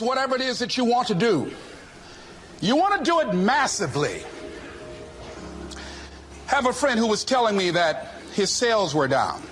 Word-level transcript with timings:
whatever 0.00 0.34
it 0.36 0.40
is 0.40 0.60
that 0.60 0.76
you 0.76 0.84
want 0.84 1.08
to 1.08 1.14
do. 1.14 1.50
You 2.60 2.76
want 2.76 2.98
to 2.98 3.04
do 3.04 3.20
it 3.20 3.34
massively. 3.34 4.22
Have 6.46 6.66
a 6.66 6.72
friend 6.72 6.98
who 6.98 7.08
was 7.08 7.24
telling 7.24 7.56
me 7.56 7.70
that 7.72 8.14
his 8.32 8.50
sales 8.50 8.94
were 8.94 9.08
down. 9.08 9.42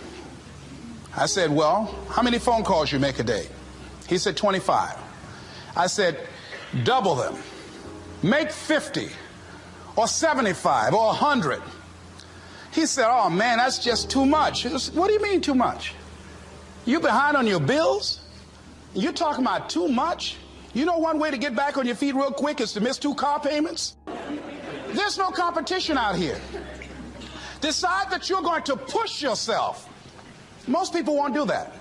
I 1.17 1.27
said, 1.27 1.51
Well, 1.51 1.95
how 2.09 2.23
many 2.23 2.39
phone 2.39 2.63
calls 2.63 2.93
you 2.93 2.99
make 2.99 3.19
a 3.19 3.25
day? 3.25 3.49
He 4.09 4.17
said, 4.17 4.37
25. 4.37 4.97
I 5.77 5.87
said, 5.87 6.27
Double 6.85 7.17
them. 7.17 7.37
Make 8.23 8.51
50 8.51 9.09
or 9.97 10.07
75 10.07 10.95
or 10.95 11.07
100. 11.07 11.61
He 12.73 12.87
said, 12.87 13.07
Oh 13.09 13.29
man, 13.29 13.59
that's 13.59 13.79
just 13.79 14.11
too 14.11 14.25
much. 14.25 14.63
Said, 14.63 14.95
what 14.95 15.09
do 15.09 15.15
you 15.15 15.23
mean 15.23 15.41
too 15.41 15.55
much? 15.55 15.95
You 16.87 17.01
behind 17.01 17.37
on 17.37 17.47
your 17.47 17.61
bills? 17.61 18.20
You're 18.95 19.13
talking 19.13 19.45
about 19.45 19.71
too 19.71 19.89
much? 19.89 20.37
You 20.73 20.85
know 20.85 20.99
one 20.99 21.19
way 21.19 21.31
to 21.31 21.39
get 21.39 21.55
back 21.55 21.77
on 21.77 21.87
your 21.87 21.97
feet 21.97 22.15
real 22.15 22.31
quick 22.31 22.61
is 22.61 22.73
to 22.73 22.81
miss 22.81 22.99
two 22.99 23.15
car 23.15 23.41
payments? 23.41 23.97
There's 24.93 25.19
no 25.19 25.31
competition 25.31 25.97
out 25.97 26.17
here. 26.17 26.41
Decide 27.61 28.11
that 28.11 28.29
you're 28.29 28.43
going 28.43 28.63
to 28.65 28.77
push 28.77 29.23
yourself. 29.23 29.89
Most 30.67 30.93
people 30.93 31.17
won't 31.17 31.35
do 31.35 31.45
that. 31.47 31.75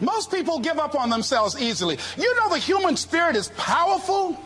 Most 0.00 0.30
people 0.30 0.58
give 0.58 0.78
up 0.78 0.94
on 0.94 1.10
themselves 1.10 1.60
easily. 1.60 1.98
You 2.16 2.34
know 2.36 2.48
the 2.48 2.58
human 2.58 2.96
spirit 2.96 3.36
is 3.36 3.48
powerful. 3.56 4.38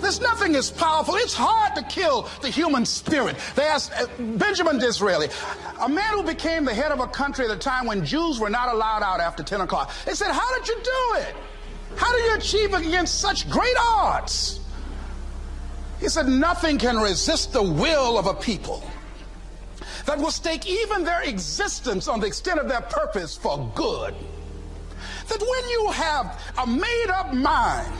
There's 0.00 0.20
nothing 0.20 0.54
as 0.54 0.70
powerful. 0.70 1.16
It's 1.16 1.34
hard 1.34 1.74
to 1.74 1.82
kill 1.82 2.28
the 2.40 2.48
human 2.48 2.86
spirit. 2.86 3.36
They 3.56 3.64
asked 3.64 3.92
uh, 3.92 4.06
Benjamin 4.18 4.78
Disraeli, 4.78 5.28
a 5.80 5.88
man 5.88 6.12
who 6.14 6.22
became 6.22 6.64
the 6.64 6.74
head 6.74 6.92
of 6.92 7.00
a 7.00 7.06
country 7.06 7.46
at 7.46 7.50
a 7.50 7.56
time 7.56 7.86
when 7.86 8.04
Jews 8.04 8.38
were 8.38 8.50
not 8.50 8.72
allowed 8.72 9.02
out 9.02 9.20
after 9.20 9.42
10 9.42 9.62
o'clock. 9.62 9.92
They 10.04 10.14
said, 10.14 10.30
How 10.30 10.58
did 10.58 10.68
you 10.68 10.76
do 10.76 11.20
it? 11.20 11.34
How 11.96 12.12
do 12.12 12.18
you 12.18 12.34
achieve 12.36 12.74
it 12.74 12.86
against 12.86 13.20
such 13.20 13.50
great 13.50 13.76
odds? 13.78 14.60
He 16.00 16.08
said, 16.08 16.28
Nothing 16.28 16.78
can 16.78 16.96
resist 16.98 17.52
the 17.52 17.62
will 17.62 18.18
of 18.18 18.26
a 18.26 18.34
people 18.34 18.84
that 20.06 20.18
will 20.18 20.30
stake 20.30 20.66
even 20.66 21.04
their 21.04 21.22
existence 21.22 22.08
on 22.08 22.20
the 22.20 22.26
extent 22.26 22.58
of 22.58 22.68
their 22.68 22.80
purpose 22.80 23.36
for 23.36 23.70
good. 23.74 24.14
That 25.28 25.40
when 25.40 25.68
you 25.68 25.90
have 25.90 26.40
a 26.56 26.66
made 26.66 27.10
up 27.10 27.34
mind, 27.34 27.92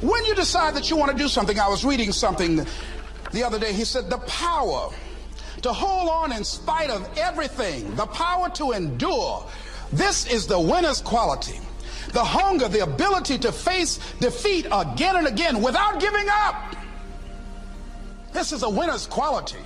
when 0.00 0.24
you 0.24 0.34
decide 0.34 0.74
that 0.74 0.90
you 0.90 0.96
want 0.96 1.10
to 1.12 1.16
do 1.16 1.28
something, 1.28 1.58
I 1.58 1.68
was 1.68 1.84
reading 1.84 2.12
something 2.12 2.66
the 3.32 3.44
other 3.44 3.58
day. 3.58 3.72
He 3.72 3.84
said, 3.84 4.08
the 4.10 4.18
power 4.18 4.90
to 5.62 5.72
hold 5.72 6.08
on 6.08 6.32
in 6.32 6.44
spite 6.44 6.90
of 6.90 7.08
everything, 7.18 7.94
the 7.96 8.06
power 8.06 8.48
to 8.50 8.72
endure, 8.72 9.44
this 9.92 10.26
is 10.30 10.46
the 10.46 10.58
winner's 10.58 11.00
quality. 11.00 11.60
The 12.12 12.24
hunger, 12.24 12.68
the 12.68 12.84
ability 12.84 13.38
to 13.38 13.52
face 13.52 13.98
defeat 14.20 14.66
again 14.72 15.16
and 15.16 15.26
again 15.26 15.60
without 15.60 16.00
giving 16.00 16.26
up. 16.30 16.76
This 18.32 18.52
is 18.52 18.62
a 18.62 18.70
winner's 18.70 19.06
quality. 19.06 19.58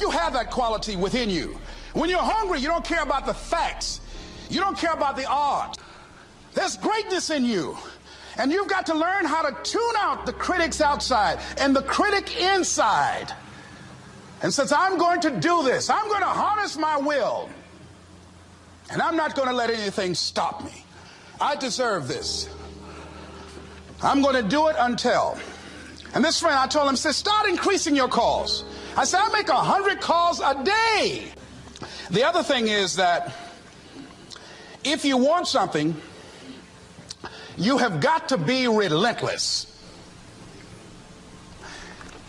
You 0.00 0.10
have 0.10 0.32
that 0.32 0.50
quality 0.50 0.96
within 0.96 1.30
you. 1.30 1.58
When 1.92 2.08
you're 2.08 2.18
hungry, 2.18 2.60
you 2.60 2.68
don't 2.68 2.84
care 2.84 3.02
about 3.02 3.26
the 3.26 3.34
facts. 3.34 4.00
You 4.48 4.60
don't 4.60 4.76
care 4.76 4.92
about 4.92 5.16
the 5.16 5.28
art. 5.28 5.76
There's 6.54 6.76
greatness 6.76 7.30
in 7.30 7.44
you. 7.44 7.76
And 8.36 8.52
you've 8.52 8.68
got 8.68 8.86
to 8.86 8.94
learn 8.94 9.24
how 9.24 9.42
to 9.42 9.56
tune 9.62 9.96
out 9.98 10.26
the 10.26 10.32
critics 10.32 10.80
outside 10.80 11.40
and 11.58 11.74
the 11.74 11.82
critic 11.82 12.40
inside. 12.40 13.32
And 14.42 14.52
since 14.52 14.72
I'm 14.72 14.98
going 14.98 15.20
to 15.22 15.30
do 15.30 15.62
this, 15.62 15.90
I'm 15.90 16.08
going 16.08 16.22
to 16.22 16.26
harness 16.26 16.76
my 16.76 16.96
will. 16.96 17.50
And 18.90 19.02
I'm 19.02 19.16
not 19.16 19.34
going 19.34 19.48
to 19.48 19.54
let 19.54 19.70
anything 19.70 20.14
stop 20.14 20.64
me. 20.64 20.84
I 21.40 21.56
deserve 21.56 22.08
this. 22.08 22.48
I'm 24.02 24.22
going 24.22 24.42
to 24.42 24.48
do 24.48 24.68
it 24.68 24.76
until. 24.78 25.38
And 26.14 26.24
this 26.24 26.40
friend, 26.40 26.56
I 26.56 26.66
told 26.66 26.88
him, 26.88 26.96
said, 26.96 27.14
start 27.14 27.48
increasing 27.48 27.94
your 27.94 28.08
calls. 28.08 28.64
I 28.96 29.04
said, 29.04 29.20
I 29.22 29.30
make 29.30 29.48
a 29.48 29.54
hundred 29.54 30.00
calls 30.00 30.40
a 30.40 30.62
day. 30.64 31.32
The 32.10 32.24
other 32.24 32.42
thing 32.42 32.68
is 32.68 32.96
that 32.96 33.32
if 34.82 35.04
you 35.04 35.16
want 35.16 35.46
something, 35.46 35.94
you 37.60 37.76
have 37.76 38.00
got 38.00 38.30
to 38.30 38.38
be 38.38 38.66
relentless. 38.66 39.66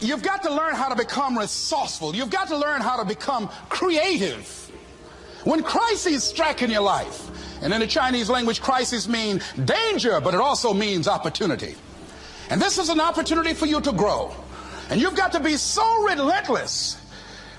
You've 0.01 0.23
got 0.23 0.43
to 0.43 0.53
learn 0.53 0.75
how 0.75 0.89
to 0.89 0.95
become 0.95 1.37
resourceful. 1.37 2.15
You've 2.15 2.29
got 2.29 2.49
to 2.49 2.57
learn 2.57 2.81
how 2.81 2.97
to 2.97 3.05
become 3.05 3.47
creative. 3.69 4.45
When 5.43 5.63
crises 5.63 6.23
strike 6.23 6.61
in 6.61 6.69
your 6.69 6.81
life, 6.81 7.29
and 7.63 7.73
in 7.73 7.79
the 7.79 7.87
Chinese 7.87 8.29
language, 8.29 8.61
crises 8.61 9.07
mean 9.07 9.41
danger, 9.63 10.19
but 10.19 10.33
it 10.33 10.39
also 10.39 10.73
means 10.73 11.07
opportunity. 11.07 11.75
And 12.49 12.61
this 12.61 12.77
is 12.77 12.89
an 12.89 12.99
opportunity 12.99 13.53
for 13.53 13.67
you 13.67 13.79
to 13.81 13.91
grow. 13.93 14.35
And 14.89 14.99
you've 14.99 15.15
got 15.15 15.31
to 15.33 15.39
be 15.39 15.55
so 15.55 16.03
relentless 16.03 17.00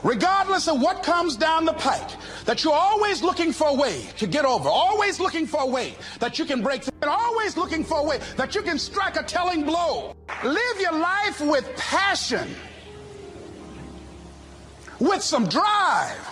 regardless 0.03 0.69
of 0.69 0.81
what 0.81 1.03
comes 1.03 1.37
down 1.37 1.65
the 1.65 1.73
pike, 1.75 2.11
that 2.45 2.65
you're 2.65 2.73
always 2.73 3.23
looking 3.23 3.53
for 3.53 3.69
a 3.69 3.75
way 3.75 4.03
to 4.19 4.27
get 4.27 4.45
over, 4.45 4.69
always 4.69 5.21
looking 5.21 5.47
for 5.47 5.61
a 5.61 5.67
way 5.67 5.95
that 6.19 6.39
you 6.39 6.45
can 6.45 6.63
break 6.63 6.83
through, 6.83 6.99
and 7.03 7.11
always 7.11 7.57
looking 7.57 7.85
for 7.85 7.99
a 7.99 8.03
way 8.03 8.19
that 8.37 8.55
you 8.55 8.63
can 8.63 8.79
strike 8.79 9.17
a 9.17 9.23
telling 9.23 9.65
blow. 9.65 10.15
Live 10.45 10.81
your 10.81 10.99
life 10.99 11.41
with 11.41 11.71
passion, 11.77 12.49
with 14.99 15.23
some 15.23 15.49
drive. 15.49 16.29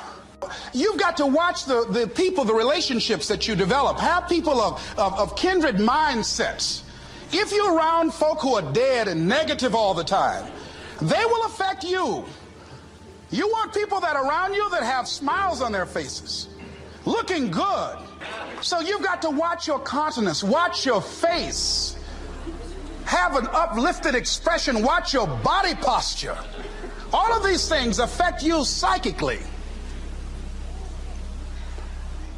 You've 0.72 0.98
got 0.98 1.16
to 1.19 1.26
watch 1.26 1.66
the, 1.66 1.84
the 1.91 2.08
people, 2.08 2.44
the 2.44 2.54
relationships 2.54 3.28
that 3.28 3.47
you 3.47 3.54
develop. 3.54 3.98
Have 3.98 4.28
people 4.28 4.60
of, 4.60 4.94
of, 4.98 5.19
of 5.19 5.37
kindred 5.37 5.76
mindsets. 5.76 6.82
If 7.32 7.52
you're 7.52 7.76
around 7.76 8.12
folk 8.12 8.41
who 8.41 8.54
are 8.54 8.72
dead 8.72 9.06
and 9.06 9.28
negative 9.28 9.75
all 9.75 9.94
the 9.94 10.02
time, 10.02 10.50
they 11.00 11.25
will 11.25 11.44
affect 11.44 11.84
you. 11.84 12.25
You 13.31 13.47
want 13.49 13.73
people 13.73 14.01
that 14.01 14.17
are 14.17 14.27
around 14.27 14.55
you 14.55 14.69
that 14.71 14.83
have 14.83 15.07
smiles 15.07 15.63
on 15.63 15.71
their 15.71 15.87
faces, 15.87 16.49
looking 17.05 17.51
good. 17.51 17.97
So 18.61 18.81
you've 18.81 19.03
got 19.03 19.23
to 19.23 19.31
watch 19.31 19.67
your 19.67 19.79
countenance, 19.81 20.43
watch 20.43 20.85
your 20.85 21.01
face, 21.01 21.97
have 23.05 23.37
an 23.37 23.47
uplifted 23.53 24.15
expression, 24.15 24.83
watch 24.83 25.15
your 25.15 25.27
body 25.27 25.75
posture. 25.77 26.37
All 27.13 27.33
of 27.33 27.45
these 27.45 27.69
things 27.69 27.99
affect 27.99 28.43
you 28.43 28.65
psychically. 28.65 29.41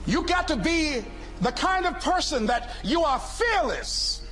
You 0.07 0.27
got 0.27 0.49
to 0.49 0.57
be 0.57 1.05
the 1.41 1.53
kind 1.53 1.87
of 1.87 2.01
person 2.01 2.47
that 2.47 2.71
you 2.83 3.03
are 3.03 3.19
fearless. 3.19 4.23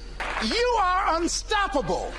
You 0.44 0.78
are 0.80 1.16
unstoppable. 1.16 2.12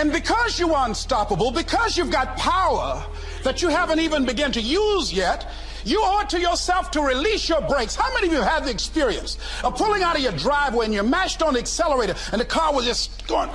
And 0.00 0.10
because 0.10 0.58
you 0.58 0.72
are 0.72 0.88
unstoppable, 0.88 1.50
because 1.50 1.98
you've 1.98 2.10
got 2.10 2.34
power 2.38 3.04
that 3.42 3.60
you 3.60 3.68
haven't 3.68 4.00
even 4.00 4.24
begun 4.24 4.50
to 4.52 4.60
use 4.60 5.12
yet, 5.12 5.52
you 5.84 6.00
owe 6.02 6.20
it 6.20 6.30
to 6.30 6.40
yourself 6.40 6.90
to 6.92 7.02
release 7.02 7.50
your 7.50 7.60
brakes. 7.60 7.96
How 7.96 8.10
many 8.14 8.28
of 8.28 8.32
you 8.32 8.40
have 8.40 8.64
the 8.64 8.70
experience 8.70 9.36
of 9.62 9.76
pulling 9.76 10.02
out 10.02 10.16
of 10.16 10.22
your 10.22 10.32
driveway 10.32 10.86
and 10.86 10.94
you 10.94 11.02
mashed 11.02 11.42
on 11.42 11.52
the 11.52 11.58
accelerator 11.58 12.14
and 12.32 12.40
the 12.40 12.46
car 12.46 12.72
was 12.72 12.86
just 12.86 13.26
going, 13.28 13.50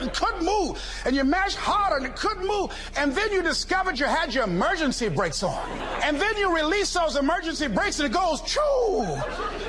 and 0.00 0.10
couldn't 0.14 0.42
move. 0.42 0.82
And 1.04 1.14
you 1.14 1.22
mashed 1.22 1.58
harder 1.58 1.96
and 1.96 2.06
it 2.06 2.16
couldn't 2.16 2.46
move. 2.46 2.70
And 2.96 3.12
then 3.12 3.30
you 3.30 3.42
discovered 3.42 3.98
you 3.98 4.06
had 4.06 4.32
your 4.32 4.44
emergency 4.44 5.10
brakes 5.10 5.42
on. 5.42 5.68
And 6.02 6.18
then 6.18 6.34
you 6.38 6.56
release 6.56 6.94
those 6.94 7.16
emergency 7.16 7.68
brakes 7.68 8.00
and 8.00 8.06
it 8.06 8.16
goes, 8.16 8.40
choo. 8.40 9.02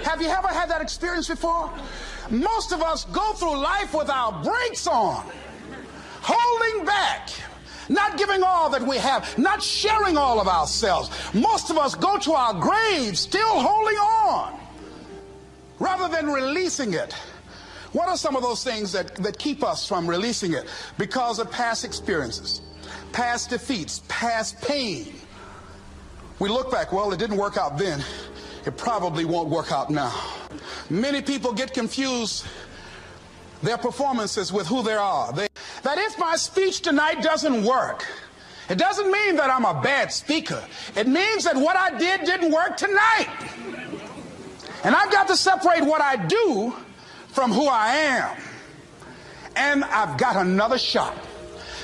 Have 0.06 0.22
you 0.22 0.30
ever 0.30 0.48
had 0.48 0.70
that 0.70 0.82
experience 0.82 1.28
before? 1.28 1.70
Most 2.30 2.72
of 2.72 2.82
us 2.82 3.04
go 3.04 3.34
through 3.34 3.58
life 3.58 3.94
with 3.94 4.10
our 4.10 4.42
brakes 4.42 4.88
on 4.88 5.30
holding 6.26 6.86
back, 6.86 7.30
not 7.90 8.18
giving 8.18 8.42
all 8.44 8.70
that 8.70 8.82
we 8.82 8.98
have, 8.98 9.38
not 9.38 9.62
sharing 9.62 10.18
all 10.18 10.40
of 10.40 10.48
ourselves. 10.48 11.10
Most 11.34 11.70
of 11.70 11.78
us 11.78 11.94
go 11.96 12.18
to 12.20 12.34
our 12.34 12.54
graves 12.54 13.20
still 13.20 13.60
holding 13.60 13.98
on 13.98 14.60
rather 15.80 16.14
than 16.14 16.28
releasing 16.28 16.94
it. 16.94 17.14
What 17.92 18.10
are 18.10 18.18
some 18.18 18.36
of 18.36 18.42
those 18.42 18.64
things 18.64 18.92
that, 18.92 19.16
that 19.16 19.38
keep 19.38 19.64
us 19.64 19.88
from 19.88 20.08
releasing 20.08 20.54
it? 20.54 20.66
Because 20.98 21.40
of 21.40 21.50
past 21.52 21.86
experiences, 21.86 22.62
past 23.14 23.52
defeats, 23.52 24.02
past 24.08 24.60
pain. 24.62 25.14
We 26.40 26.50
look 26.50 26.72
back, 26.72 26.92
well, 26.92 27.14
it 27.14 27.20
didn't 27.20 27.38
work 27.38 27.58
out 27.58 27.78
then. 27.78 28.04
It 28.66 28.76
probably 28.78 29.26
won't 29.26 29.50
work 29.50 29.72
out 29.72 29.90
now. 29.90 30.14
Many 30.90 31.22
people 31.22 31.54
get 31.54 31.74
confused 31.74 32.46
their 33.62 33.78
performances 33.78 34.52
with 34.52 34.68
who 34.68 34.84
they 34.84 34.94
are. 34.94 35.32
They, 35.32 35.48
that 35.86 36.00
if 36.00 36.18
my 36.18 36.36
speech 36.36 36.82
tonight 36.82 37.22
doesn't 37.22 37.64
work, 37.64 38.06
it 38.70 38.78
doesn't 38.80 39.12
mean 39.12 39.36
that 39.36 39.52
I'm 39.52 39.66
a 39.66 39.80
bad 39.82 40.12
speaker. 40.12 40.62
It 40.96 41.08
means 41.08 41.44
that 41.44 41.56
what 41.56 41.78
I 41.78 41.96
did 41.96 42.26
didn't 42.26 42.52
work 42.52 42.76
tonight. 42.76 43.30
And 44.84 44.96
I've 44.96 45.12
got 45.12 45.28
to 45.28 45.38
separate 45.38 45.86
what 45.86 46.02
I 46.02 46.16
do 46.16 46.74
from 47.28 47.52
who 47.52 47.68
I 47.68 47.90
am. 47.96 48.38
And 49.56 49.84
I've 49.84 50.18
got 50.18 50.36
another 50.36 50.80
shot. 50.80 51.16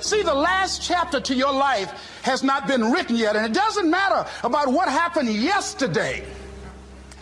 See, 0.01 0.24
the 0.24 0.33
last 0.33 0.81
chapter 0.81 1.19
to 1.19 1.36
your 1.36 1.54
life 1.54 1.92
has 2.24 2.42
not 2.42 2.68
been 2.68 2.92
written 2.92 3.15
yet, 3.15 3.36
and 3.36 3.45
it 3.45 3.54
doesn't 3.54 3.88
matter 3.88 4.27
about 4.44 4.68
what 4.69 4.89
happened 4.89 5.30
yesterday. 5.30 6.25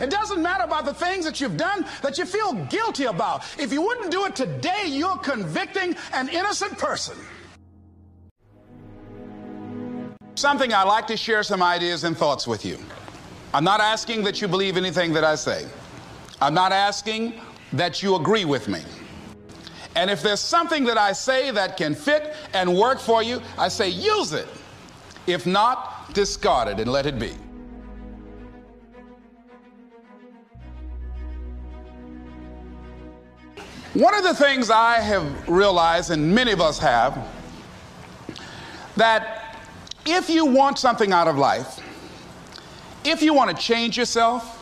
It 0.00 0.10
doesn't 0.10 0.42
matter 0.42 0.64
about 0.64 0.86
the 0.86 0.94
things 0.94 1.24
that 1.26 1.40
you've 1.40 1.56
done 1.56 1.84
that 2.02 2.16
you 2.16 2.24
feel 2.24 2.54
guilty 2.66 3.04
about. 3.04 3.44
If 3.58 3.72
you 3.72 3.82
wouldn't 3.82 4.10
do 4.10 4.24
it 4.24 4.34
today, 4.34 4.84
you're 4.86 5.18
convicting 5.18 5.94
an 6.14 6.28
innocent 6.28 6.78
person. 6.78 7.16
Something 10.36 10.72
I 10.72 10.84
like 10.84 11.06
to 11.08 11.16
share 11.16 11.42
some 11.42 11.62
ideas 11.62 12.04
and 12.04 12.16
thoughts 12.16 12.46
with 12.46 12.64
you. 12.64 12.78
I'm 13.52 13.64
not 13.64 13.80
asking 13.80 14.24
that 14.24 14.40
you 14.40 14.48
believe 14.48 14.76
anything 14.78 15.12
that 15.12 15.24
I 15.24 15.34
say. 15.34 15.66
I'm 16.40 16.54
not 16.54 16.72
asking 16.72 17.34
that 17.74 18.02
you 18.02 18.16
agree 18.16 18.46
with 18.46 18.68
me. 18.68 18.80
And 19.96 20.08
if 20.08 20.22
there's 20.22 20.40
something 20.40 20.84
that 20.84 20.96
I 20.96 21.12
say 21.12 21.50
that 21.50 21.76
can 21.76 21.94
fit 21.94 22.34
and 22.54 22.74
work 22.74 23.00
for 23.00 23.22
you, 23.22 23.42
I 23.58 23.68
say 23.68 23.88
use 23.90 24.32
it. 24.32 24.48
If 25.26 25.46
not, 25.46 26.14
discard 26.14 26.68
it 26.68 26.80
and 26.80 26.90
let 26.90 27.06
it 27.06 27.18
be. 27.18 27.32
One 33.94 34.14
of 34.14 34.22
the 34.22 34.34
things 34.34 34.70
I 34.70 35.00
have 35.00 35.48
realized, 35.48 36.12
and 36.12 36.32
many 36.32 36.52
of 36.52 36.60
us 36.60 36.78
have, 36.78 37.26
that 38.96 39.56
if 40.06 40.30
you 40.30 40.46
want 40.46 40.78
something 40.78 41.12
out 41.12 41.26
of 41.26 41.36
life, 41.36 41.80
if 43.04 43.20
you 43.20 43.34
want 43.34 43.56
to 43.56 43.60
change 43.60 43.98
yourself, 43.98 44.58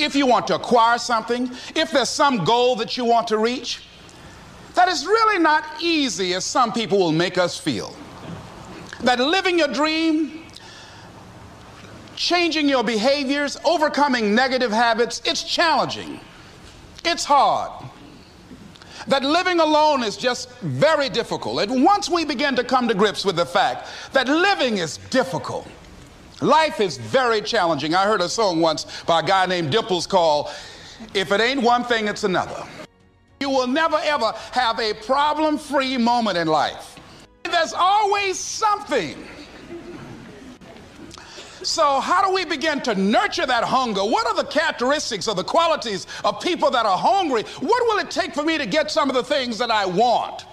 if 0.00 0.16
you 0.16 0.26
want 0.26 0.48
to 0.48 0.56
acquire 0.56 0.98
something, 0.98 1.48
if 1.76 1.92
there's 1.92 2.08
some 2.08 2.44
goal 2.44 2.74
that 2.76 2.96
you 2.96 3.04
want 3.04 3.28
to 3.28 3.38
reach, 3.38 3.84
that 4.74 4.88
is 4.88 5.06
really 5.06 5.38
not 5.38 5.64
easy 5.80 6.34
as 6.34 6.44
some 6.44 6.72
people 6.72 6.98
will 6.98 7.12
make 7.12 7.38
us 7.38 7.56
feel. 7.56 7.94
That 9.02 9.20
living 9.20 9.60
your 9.60 9.68
dream, 9.68 10.44
changing 12.16 12.68
your 12.68 12.82
behaviors, 12.82 13.58
overcoming 13.64 14.34
negative 14.34 14.72
habits, 14.72 15.22
it's 15.24 15.44
challenging. 15.44 16.18
It's 17.04 17.24
hard. 17.24 17.70
That 19.06 19.22
living 19.22 19.60
alone 19.60 20.02
is 20.02 20.16
just 20.16 20.50
very 20.60 21.08
difficult. 21.08 21.60
And 21.60 21.84
once 21.84 22.08
we 22.08 22.24
begin 22.24 22.56
to 22.56 22.64
come 22.64 22.88
to 22.88 22.94
grips 22.94 23.24
with 23.24 23.36
the 23.36 23.46
fact 23.46 23.88
that 24.12 24.28
living 24.28 24.78
is 24.78 24.98
difficult, 25.10 25.66
Life 26.42 26.80
is 26.80 26.98
very 26.98 27.40
challenging. 27.40 27.94
I 27.94 28.04
heard 28.04 28.20
a 28.20 28.28
song 28.28 28.60
once 28.60 29.02
by 29.06 29.20
a 29.20 29.22
guy 29.22 29.46
named 29.46 29.70
Dimples 29.70 30.08
called 30.08 30.50
If 31.14 31.30
It 31.30 31.40
Ain't 31.40 31.62
One 31.62 31.84
Thing, 31.84 32.08
It's 32.08 32.24
Another. 32.24 32.66
You 33.38 33.48
will 33.48 33.68
never 33.68 33.96
ever 34.02 34.32
have 34.50 34.80
a 34.80 34.92
problem 34.92 35.56
free 35.56 35.96
moment 35.96 36.36
in 36.36 36.48
life. 36.48 36.98
There's 37.44 37.72
always 37.72 38.40
something. 38.40 39.24
So, 41.64 42.00
how 42.00 42.26
do 42.26 42.34
we 42.34 42.44
begin 42.44 42.80
to 42.82 42.94
nurture 42.94 43.46
that 43.46 43.64
hunger? 43.64 44.00
What 44.00 44.26
are 44.26 44.34
the 44.34 44.48
characteristics 44.48 45.28
or 45.28 45.34
the 45.34 45.44
qualities 45.44 46.06
of 46.24 46.40
people 46.40 46.70
that 46.70 46.86
are 46.86 46.98
hungry? 46.98 47.44
What 47.60 47.84
will 47.86 47.98
it 47.98 48.10
take 48.10 48.34
for 48.34 48.42
me 48.42 48.58
to 48.58 48.66
get 48.66 48.90
some 48.90 49.08
of 49.08 49.14
the 49.14 49.22
things 49.22 49.58
that 49.58 49.70
I 49.70 49.86
want? 49.86 50.44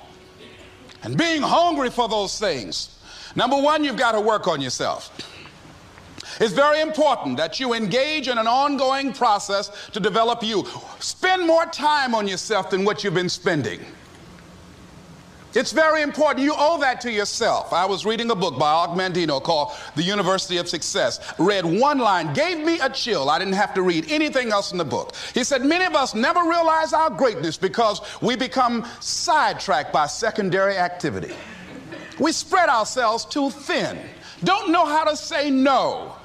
And 1.03 1.17
being 1.17 1.41
hungry 1.41 1.89
for 1.89 2.07
those 2.07 2.39
things. 2.39 2.99
Number 3.35 3.59
one, 3.59 3.83
you've 3.83 3.97
got 3.97 4.11
to 4.13 4.21
work 4.21 4.47
on 4.47 4.61
yourself. 4.61 5.11
It's 6.39 6.53
very 6.53 6.81
important 6.81 7.37
that 7.37 7.59
you 7.59 7.73
engage 7.73 8.27
in 8.27 8.37
an 8.37 8.47
ongoing 8.47 9.13
process 9.13 9.89
to 9.91 9.99
develop 9.99 10.43
you. 10.43 10.65
Spend 10.99 11.45
more 11.45 11.65
time 11.65 12.15
on 12.15 12.27
yourself 12.27 12.69
than 12.69 12.85
what 12.85 13.03
you've 13.03 13.13
been 13.13 13.29
spending. 13.29 13.81
It's 15.55 15.71
very 15.71 16.03
important. 16.03 16.45
You 16.45 16.53
owe 16.55 16.79
that 16.81 17.01
to 17.01 17.11
yourself. 17.11 17.73
I 17.73 17.85
was 17.85 18.05
reading 18.05 18.29
a 18.29 18.35
book 18.35 18.59
by 18.59 18.71
Og 18.71 18.91
Mandino 18.91 19.41
called 19.41 19.71
The 19.95 20.03
University 20.03 20.57
of 20.57 20.69
Success. 20.69 21.19
Read 21.39 21.65
one 21.65 21.97
line, 21.97 22.33
gave 22.35 22.59
me 22.59 22.79
a 22.79 22.89
chill. 22.89 23.31
I 23.31 23.39
didn't 23.39 23.55
have 23.55 23.73
to 23.73 23.81
read 23.81 24.11
anything 24.11 24.51
else 24.51 24.71
in 24.71 24.77
the 24.77 24.85
book. 24.85 25.15
He 25.33 25.43
said, 25.43 25.65
Many 25.65 25.85
of 25.85 25.95
us 25.95 26.13
never 26.13 26.41
realize 26.41 26.93
our 26.93 27.09
greatness 27.09 27.57
because 27.57 27.99
we 28.21 28.35
become 28.35 28.85
sidetracked 28.99 29.91
by 29.91 30.05
secondary 30.05 30.77
activity. 30.77 31.33
We 32.19 32.31
spread 32.31 32.69
ourselves 32.69 33.25
too 33.25 33.49
thin, 33.49 33.97
don't 34.43 34.71
know 34.71 34.85
how 34.85 35.03
to 35.05 35.17
say 35.17 35.49
no. 35.49 36.15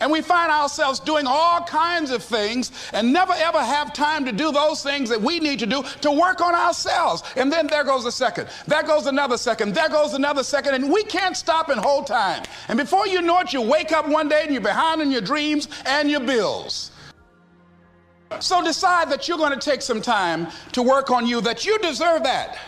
And 0.00 0.10
we 0.10 0.22
find 0.22 0.50
ourselves 0.50 0.98
doing 0.98 1.26
all 1.26 1.60
kinds 1.60 2.10
of 2.10 2.22
things 2.22 2.72
and 2.92 3.12
never 3.12 3.34
ever 3.34 3.62
have 3.62 3.92
time 3.92 4.24
to 4.24 4.32
do 4.32 4.50
those 4.50 4.82
things 4.82 5.10
that 5.10 5.20
we 5.20 5.40
need 5.40 5.58
to 5.58 5.66
do 5.66 5.82
to 6.00 6.10
work 6.10 6.40
on 6.40 6.54
ourselves. 6.54 7.22
And 7.36 7.52
then 7.52 7.66
there 7.66 7.84
goes 7.84 8.06
a 8.06 8.12
second, 8.12 8.48
there 8.66 8.82
goes 8.82 9.06
another 9.06 9.36
second, 9.36 9.74
there 9.74 9.90
goes 9.90 10.14
another 10.14 10.42
second, 10.42 10.74
and 10.74 10.90
we 10.90 11.04
can't 11.04 11.36
stop 11.36 11.68
and 11.68 11.78
hold 11.78 12.06
time. 12.06 12.42
And 12.68 12.78
before 12.78 13.06
you 13.06 13.20
know 13.20 13.40
it, 13.40 13.52
you 13.52 13.60
wake 13.60 13.92
up 13.92 14.08
one 14.08 14.28
day 14.28 14.42
and 14.44 14.52
you're 14.52 14.62
behind 14.62 15.02
in 15.02 15.10
your 15.10 15.20
dreams 15.20 15.68
and 15.84 16.10
your 16.10 16.20
bills. 16.20 16.90
So 18.38 18.64
decide 18.64 19.10
that 19.10 19.28
you're 19.28 19.38
going 19.38 19.58
to 19.58 19.70
take 19.70 19.82
some 19.82 20.00
time 20.00 20.48
to 20.72 20.82
work 20.82 21.10
on 21.10 21.26
you, 21.26 21.40
that 21.42 21.66
you 21.66 21.78
deserve 21.80 22.22
that 22.22 22.58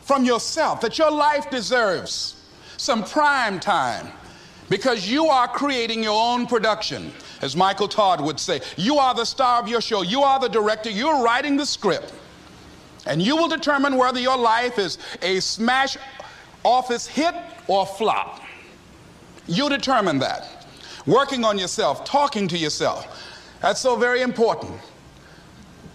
from 0.00 0.24
yourself, 0.24 0.80
that 0.80 0.98
your 0.98 1.10
life 1.10 1.50
deserves 1.50 2.42
some 2.78 3.04
prime 3.04 3.60
time 3.60 4.10
because 4.68 5.10
you 5.10 5.26
are 5.26 5.48
creating 5.48 6.02
your 6.02 6.20
own 6.20 6.46
production. 6.46 7.12
As 7.40 7.56
Michael 7.56 7.88
Todd 7.88 8.20
would 8.20 8.38
say, 8.38 8.60
you 8.76 8.98
are 8.98 9.14
the 9.14 9.24
star 9.24 9.62
of 9.62 9.68
your 9.68 9.80
show, 9.80 10.02
you 10.02 10.22
are 10.22 10.38
the 10.38 10.48
director, 10.48 10.90
you're 10.90 11.22
writing 11.22 11.56
the 11.56 11.66
script. 11.66 12.12
And 13.06 13.22
you 13.22 13.36
will 13.36 13.48
determine 13.48 13.96
whether 13.96 14.20
your 14.20 14.36
life 14.36 14.78
is 14.78 14.98
a 15.22 15.40
smash 15.40 15.96
office 16.64 17.06
hit 17.06 17.34
or 17.66 17.86
flop. 17.86 18.42
You 19.46 19.68
determine 19.68 20.18
that. 20.18 20.66
Working 21.06 21.44
on 21.44 21.58
yourself, 21.58 22.04
talking 22.04 22.48
to 22.48 22.58
yourself. 22.58 23.24
That's 23.62 23.80
so 23.80 23.96
very 23.96 24.20
important. 24.20 24.74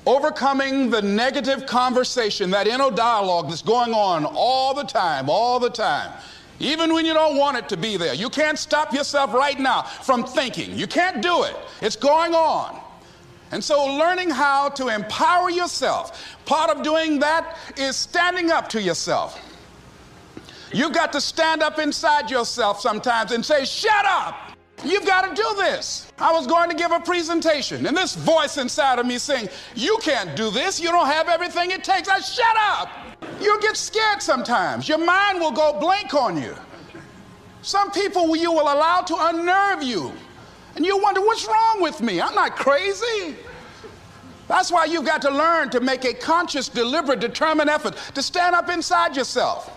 Overcoming 0.06 0.90
the 0.90 1.02
negative 1.02 1.66
conversation, 1.66 2.50
that 2.50 2.68
inner 2.68 2.90
dialogue 2.90 3.50
that's 3.50 3.62
going 3.62 3.94
on 3.94 4.26
all 4.26 4.74
the 4.74 4.84
time, 4.84 5.30
all 5.30 5.60
the 5.60 5.70
time 5.70 6.12
even 6.60 6.94
when 6.94 7.06
you 7.06 7.14
don't 7.14 7.38
want 7.38 7.58
it 7.58 7.70
to 7.70 7.78
be 7.78 7.98
there. 7.98 8.14
You 8.14 8.30
can't 8.30 8.58
stop 8.58 8.94
yourself 8.94 9.34
right 9.34 9.60
now 9.60 9.84
from 9.84 10.24
thinking. 10.24 10.78
You 10.78 10.88
can't 10.88 11.22
do 11.22 11.44
it, 11.44 11.56
it's 11.82 11.96
going 11.96 12.34
on. 12.34 12.80
And 13.52 13.64
so, 13.64 13.86
learning 13.86 14.32
how 14.32 14.70
to 14.70 14.88
empower 14.88 15.52
yourself, 15.52 16.38
part 16.46 16.76
of 16.76 16.82
doing 16.82 17.20
that 17.20 17.56
is 17.78 17.96
standing 17.96 18.50
up 18.50 18.68
to 18.70 18.82
yourself. 18.82 19.40
You've 20.74 20.94
got 20.94 21.14
to 21.14 21.22
stand 21.22 21.62
up 21.62 21.78
inside 21.78 22.32
yourself 22.32 22.82
sometimes 22.82 23.32
and 23.32 23.46
say, 23.46 23.64
Shut 23.64 24.06
up! 24.06 24.53
You've 24.84 25.06
got 25.06 25.30
to 25.30 25.42
do 25.42 25.56
this. 25.58 26.12
I 26.18 26.32
was 26.34 26.46
going 26.46 26.70
to 26.70 26.76
give 26.76 26.92
a 26.92 27.00
presentation, 27.00 27.86
and 27.86 27.96
this 27.96 28.16
voice 28.16 28.58
inside 28.58 29.00
of 29.00 29.06
me 29.06 29.18
saying, 29.18 29.50
You 29.76 29.98
can't 30.02 30.36
do 30.36 30.52
this. 30.52 30.80
You 30.80 30.90
don't 30.90 31.08
have 31.08 31.30
everything 31.30 31.72
it 31.72 31.84
takes. 31.84 32.10
I 32.10 32.20
shut 32.20 32.56
up. 32.58 32.90
You'll 33.42 33.60
get 33.60 33.78
scared 33.78 34.22
sometimes. 34.22 34.90
Your 34.90 34.98
mind 34.98 35.40
will 35.40 35.52
go 35.52 35.80
blank 35.80 36.14
on 36.14 36.42
you. 36.42 36.56
Some 37.62 37.92
people 37.92 38.36
you 38.36 38.52
will 38.52 38.64
allow 38.64 39.02
to 39.02 39.16
unnerve 39.18 39.84
you. 39.84 40.12
And 40.76 40.86
you 40.86 40.98
wonder, 40.98 41.22
what's 41.22 41.46
wrong 41.46 41.82
with 41.82 42.02
me? 42.02 42.20
I'm 42.20 42.36
not 42.36 42.56
crazy. 42.56 43.36
That's 44.48 44.72
why 44.72 44.86
you've 44.86 45.06
got 45.06 45.22
to 45.22 45.30
learn 45.30 45.70
to 45.70 45.80
make 45.80 46.04
a 46.04 46.14
conscious, 46.14 46.68
deliberate, 46.68 47.22
determined 47.22 47.70
effort 47.70 47.96
to 48.16 48.22
stand 48.22 48.56
up 48.56 48.70
inside 48.70 49.16
yourself. 49.16 49.72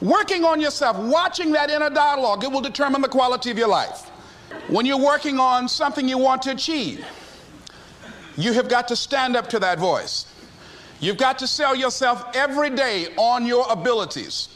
Working 0.00 0.44
on 0.44 0.60
yourself, 0.60 0.98
watching 0.98 1.52
that 1.52 1.70
inner 1.70 1.90
dialogue, 1.90 2.44
it 2.44 2.50
will 2.50 2.60
determine 2.60 3.00
the 3.00 3.08
quality 3.08 3.50
of 3.50 3.58
your 3.58 3.68
life. 3.68 4.10
When 4.68 4.84
you're 4.84 4.98
working 4.98 5.38
on 5.38 5.68
something 5.68 6.08
you 6.08 6.18
want 6.18 6.42
to 6.42 6.50
achieve, 6.50 7.04
you 8.36 8.52
have 8.52 8.68
got 8.68 8.88
to 8.88 8.96
stand 8.96 9.36
up 9.36 9.48
to 9.50 9.58
that 9.60 9.78
voice. 9.78 10.26
You've 11.00 11.16
got 11.16 11.38
to 11.38 11.46
sell 11.46 11.74
yourself 11.74 12.24
every 12.34 12.70
day 12.70 13.14
on 13.16 13.46
your 13.46 13.66
abilities, 13.70 14.48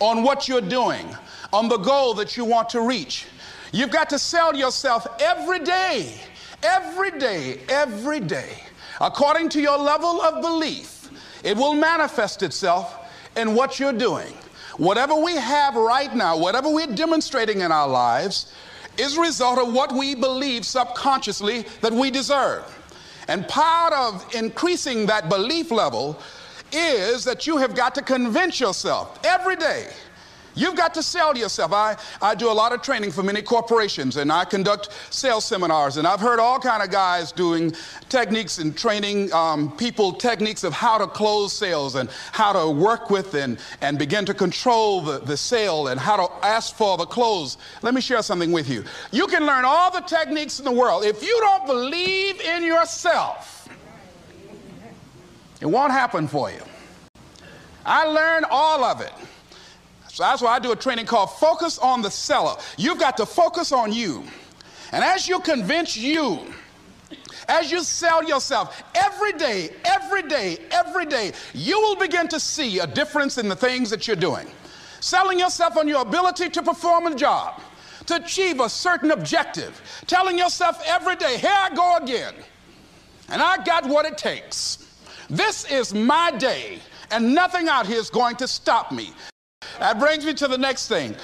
on 0.00 0.22
what 0.22 0.48
you're 0.48 0.60
doing, 0.60 1.06
on 1.52 1.68
the 1.68 1.78
goal 1.78 2.14
that 2.14 2.36
you 2.36 2.44
want 2.44 2.68
to 2.70 2.82
reach. 2.82 3.26
You've 3.72 3.90
got 3.90 4.10
to 4.10 4.18
sell 4.18 4.54
yourself 4.54 5.06
every 5.20 5.60
day, 5.60 6.20
every 6.62 7.18
day, 7.18 7.60
every 7.68 8.20
day. 8.20 8.62
According 9.00 9.48
to 9.50 9.60
your 9.60 9.78
level 9.78 10.20
of 10.22 10.42
belief, 10.42 11.10
it 11.44 11.56
will 11.56 11.74
manifest 11.74 12.42
itself 12.42 12.94
in 13.36 13.54
what 13.54 13.78
you're 13.78 13.92
doing. 13.92 14.34
Whatever 14.78 15.16
we 15.16 15.34
have 15.34 15.74
right 15.74 16.14
now, 16.14 16.38
whatever 16.38 16.70
we're 16.70 16.86
demonstrating 16.86 17.60
in 17.60 17.72
our 17.72 17.88
lives, 17.88 18.52
is 18.96 19.16
a 19.16 19.20
result 19.20 19.58
of 19.58 19.72
what 19.74 19.92
we 19.92 20.14
believe 20.14 20.64
subconsciously 20.64 21.66
that 21.80 21.92
we 21.92 22.10
deserve. 22.10 22.64
And 23.26 23.46
part 23.48 23.92
of 23.92 24.24
increasing 24.34 25.06
that 25.06 25.28
belief 25.28 25.70
level 25.70 26.18
is 26.72 27.24
that 27.24 27.46
you 27.46 27.56
have 27.56 27.74
got 27.74 27.94
to 27.96 28.02
convince 28.02 28.60
yourself 28.60 29.18
every 29.24 29.56
day 29.56 29.90
You've 30.58 30.74
got 30.74 30.92
to 30.94 31.04
sell 31.04 31.38
yourself. 31.38 31.72
I, 31.72 31.96
I 32.20 32.34
do 32.34 32.50
a 32.50 32.52
lot 32.52 32.72
of 32.72 32.82
training 32.82 33.12
for 33.12 33.22
many 33.22 33.42
corporations 33.42 34.16
and 34.16 34.32
I 34.32 34.44
conduct 34.44 34.88
sales 35.10 35.44
seminars 35.44 35.98
and 35.98 36.06
I've 36.06 36.18
heard 36.18 36.40
all 36.40 36.58
kind 36.58 36.82
of 36.82 36.90
guys 36.90 37.30
doing 37.30 37.72
techniques 38.08 38.58
and 38.58 38.76
training 38.76 39.32
um, 39.32 39.76
people 39.76 40.12
techniques 40.12 40.64
of 40.64 40.72
how 40.72 40.98
to 40.98 41.06
close 41.06 41.52
sales 41.52 41.94
and 41.94 42.10
how 42.32 42.52
to 42.52 42.70
work 42.70 43.08
with 43.08 43.34
and, 43.34 43.60
and 43.82 44.00
begin 44.00 44.24
to 44.26 44.34
control 44.34 45.00
the, 45.00 45.20
the 45.20 45.36
sale 45.36 45.86
and 45.86 46.00
how 46.00 46.16
to 46.26 46.44
ask 46.44 46.74
for 46.74 46.96
the 46.96 47.06
close. 47.06 47.56
Let 47.82 47.94
me 47.94 48.00
share 48.00 48.22
something 48.22 48.50
with 48.50 48.68
you. 48.68 48.82
You 49.12 49.28
can 49.28 49.46
learn 49.46 49.64
all 49.64 49.92
the 49.92 50.00
techniques 50.00 50.58
in 50.58 50.64
the 50.64 50.72
world. 50.72 51.04
If 51.04 51.22
you 51.22 51.38
don't 51.40 51.66
believe 51.66 52.40
in 52.40 52.64
yourself, 52.64 53.68
it 55.60 55.66
won't 55.66 55.92
happen 55.92 56.26
for 56.26 56.50
you. 56.50 56.62
I 57.86 58.06
learned 58.06 58.46
all 58.50 58.82
of 58.82 59.00
it. 59.00 59.12
So 60.18 60.24
that's 60.24 60.42
why 60.42 60.56
I 60.56 60.58
do 60.58 60.72
a 60.72 60.76
training 60.76 61.06
called 61.06 61.30
Focus 61.30 61.78
on 61.78 62.02
the 62.02 62.10
Seller. 62.10 62.56
You've 62.76 62.98
got 62.98 63.16
to 63.18 63.24
focus 63.24 63.70
on 63.70 63.92
you. 63.92 64.24
And 64.90 65.04
as 65.04 65.28
you 65.28 65.38
convince 65.38 65.96
you, 65.96 66.40
as 67.46 67.70
you 67.70 67.84
sell 67.84 68.24
yourself 68.24 68.82
every 68.96 69.30
day, 69.34 69.70
every 69.84 70.22
day, 70.22 70.58
every 70.72 71.06
day, 71.06 71.34
you 71.54 71.78
will 71.78 71.94
begin 71.94 72.26
to 72.30 72.40
see 72.40 72.80
a 72.80 72.86
difference 72.88 73.38
in 73.38 73.48
the 73.48 73.54
things 73.54 73.90
that 73.90 74.08
you're 74.08 74.16
doing. 74.16 74.48
Selling 74.98 75.38
yourself 75.38 75.76
on 75.76 75.86
your 75.86 76.02
ability 76.02 76.48
to 76.48 76.64
perform 76.64 77.06
a 77.06 77.14
job, 77.14 77.60
to 78.06 78.16
achieve 78.16 78.58
a 78.58 78.68
certain 78.68 79.12
objective. 79.12 79.80
Telling 80.08 80.36
yourself 80.36 80.82
every 80.84 81.14
day, 81.14 81.38
here 81.38 81.54
I 81.54 81.72
go 81.72 81.96
again. 81.98 82.34
And 83.28 83.40
I 83.40 83.62
got 83.62 83.86
what 83.86 84.04
it 84.04 84.18
takes. 84.18 84.84
This 85.30 85.70
is 85.70 85.94
my 85.94 86.32
day, 86.32 86.80
and 87.12 87.36
nothing 87.36 87.68
out 87.68 87.86
here 87.86 88.00
is 88.00 88.10
going 88.10 88.34
to 88.34 88.48
stop 88.48 88.90
me. 88.90 89.12
That 89.78 89.98
brings 89.98 90.24
me 90.24 90.34
to 90.34 90.48
the 90.48 90.58
next 90.58 90.88
thing. 90.88 91.14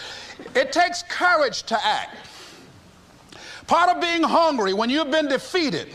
It 0.55 0.73
takes 0.73 1.03
courage 1.05 1.65
to 1.65 1.87
act. 1.87 2.17
Part 3.67 3.89
of 3.91 4.01
being 4.01 4.23
hungry 4.23 4.73
when 4.75 4.91
you've 4.91 5.11
been 5.11 5.29
defeated, 5.29 5.89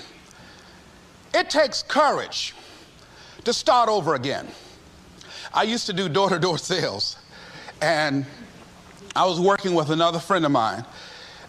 it 1.33 1.49
takes 1.49 1.83
courage 1.83 2.55
to 3.43 3.53
start 3.53 3.89
over 3.89 4.15
again. 4.15 4.47
I 5.53 5.63
used 5.63 5.85
to 5.87 5.93
do 5.93 6.09
door 6.09 6.29
to 6.29 6.39
door 6.39 6.57
sales, 6.57 7.17
and 7.81 8.25
I 9.15 9.25
was 9.25 9.39
working 9.39 9.73
with 9.73 9.89
another 9.89 10.19
friend 10.19 10.45
of 10.45 10.51
mine. 10.51 10.85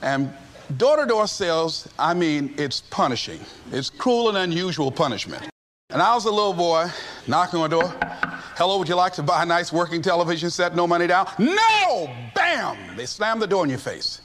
And 0.03 0.33
door 0.77 0.97
to 0.97 1.07
door 1.07 1.27
sales, 1.27 1.89
I 1.99 2.15
mean, 2.15 2.55
it's 2.57 2.81
punishing, 2.81 3.41
it's 3.73 3.91
cruel 3.91 4.29
and 4.29 4.39
unusual 4.39 4.91
punishment. 4.91 5.49
And 5.91 6.01
I 6.01 6.15
was 6.15 6.25
a 6.25 6.31
little 6.31 6.55
boy 6.55 6.89
knocking 7.27 7.61
on 7.61 7.71
the 7.71 7.81
door. 7.81 8.30
Hello, 8.61 8.77
would 8.77 8.91
you 8.91 8.95
like 8.95 9.15
to 9.15 9.23
buy 9.23 9.43
a 9.43 9.47
nice 9.47 9.73
working 9.73 10.03
television 10.03 10.51
set? 10.51 10.77
No 10.77 10.87
money 10.87 11.07
down? 11.07 11.27
No! 11.39 12.15
Bam! 12.35 12.95
They 12.95 13.07
slammed 13.07 13.41
the 13.41 13.47
door 13.47 13.65
in 13.65 13.71
your 13.71 13.79
face. 13.79 14.21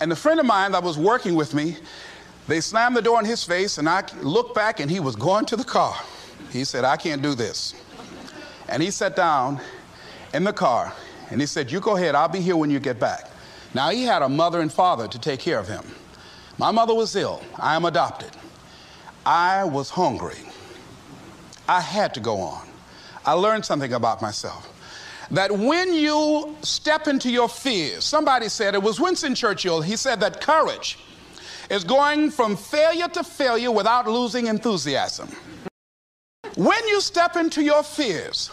And 0.00 0.10
the 0.10 0.16
friend 0.16 0.40
of 0.40 0.46
mine 0.46 0.72
that 0.72 0.82
was 0.82 0.98
working 0.98 1.36
with 1.36 1.54
me, 1.54 1.76
they 2.48 2.60
slammed 2.60 2.96
the 2.96 3.00
door 3.00 3.20
in 3.20 3.24
his 3.24 3.44
face, 3.44 3.78
and 3.78 3.88
I 3.88 4.02
looked 4.22 4.56
back 4.56 4.80
and 4.80 4.90
he 4.90 4.98
was 4.98 5.14
going 5.14 5.44
to 5.44 5.54
the 5.54 5.62
car. 5.62 5.94
He 6.50 6.64
said, 6.64 6.84
I 6.84 6.96
can't 6.96 7.22
do 7.22 7.36
this. 7.36 7.76
And 8.68 8.82
he 8.82 8.90
sat 8.90 9.14
down 9.14 9.60
in 10.34 10.42
the 10.42 10.52
car 10.52 10.92
and 11.30 11.40
he 11.40 11.46
said, 11.46 11.70
You 11.70 11.78
go 11.78 11.96
ahead, 11.96 12.16
I'll 12.16 12.26
be 12.26 12.40
here 12.40 12.56
when 12.56 12.70
you 12.70 12.80
get 12.80 12.98
back. 12.98 13.30
Now, 13.72 13.90
he 13.90 14.02
had 14.02 14.22
a 14.22 14.28
mother 14.28 14.62
and 14.62 14.72
father 14.72 15.06
to 15.06 15.16
take 15.16 15.38
care 15.38 15.60
of 15.60 15.68
him. 15.68 15.84
My 16.58 16.72
mother 16.72 16.92
was 16.92 17.14
ill. 17.14 17.40
I 17.56 17.76
am 17.76 17.84
adopted. 17.84 18.32
I 19.24 19.62
was 19.62 19.90
hungry. 19.90 20.40
I 21.68 21.80
had 21.80 22.12
to 22.14 22.20
go 22.20 22.38
on. 22.38 22.69
I 23.24 23.32
learned 23.32 23.64
something 23.64 23.92
about 23.92 24.22
myself. 24.22 24.68
That 25.30 25.52
when 25.52 25.94
you 25.94 26.56
step 26.62 27.06
into 27.06 27.30
your 27.30 27.48
fears, 27.48 28.04
somebody 28.04 28.48
said, 28.48 28.74
it 28.74 28.82
was 28.82 28.98
Winston 28.98 29.34
Churchill, 29.34 29.80
he 29.80 29.96
said 29.96 30.20
that 30.20 30.40
courage 30.40 30.98
is 31.70 31.84
going 31.84 32.30
from 32.30 32.56
failure 32.56 33.08
to 33.08 33.22
failure 33.22 33.70
without 33.70 34.08
losing 34.08 34.48
enthusiasm. 34.48 35.28
When 36.56 36.88
you 36.88 37.00
step 37.00 37.36
into 37.36 37.62
your 37.62 37.84
fears 37.84 38.50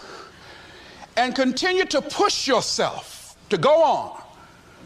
and 1.15 1.35
continue 1.35 1.85
to 1.85 2.01
push 2.01 2.47
yourself 2.47 3.35
to 3.49 3.57
go 3.57 3.81
on, 3.81 4.21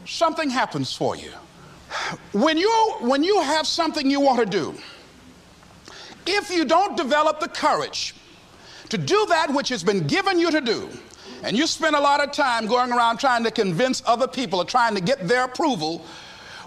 something 0.06 0.50
happens 0.50 0.96
for 0.96 1.18
you. 1.18 1.32
When 2.32 2.58
you, 2.58 2.72
when 3.02 3.22
you 3.22 3.42
have 3.42 3.68
something 3.68 4.10
you 4.10 4.22
want 4.22 4.40
to 4.40 4.46
do, 4.46 4.74
if 6.26 6.50
you 6.50 6.64
don't 6.64 6.96
develop 6.96 7.42
the 7.42 7.50
courage 7.50 8.16
to 8.92 8.98
do 8.98 9.26
that 9.30 9.54
which 9.54 9.70
has 9.70 9.86
been 9.86 10.06
given 10.06 10.38
you 10.38 10.52
to 10.52 10.60
do, 10.60 10.90
and 11.44 11.56
you 11.56 11.66
spend 11.66 11.96
a 11.96 12.00
lot 12.00 12.22
of 12.22 12.34
time 12.34 12.68
going 12.68 12.92
around 12.92 13.20
trying 13.20 13.42
to 13.46 13.50
convince 13.50 14.04
other 14.06 14.28
people 14.28 14.60
or 14.60 14.66
trying 14.66 14.96
to 14.96 15.00
get 15.02 15.30
their 15.30 15.46
approval, 15.46 16.06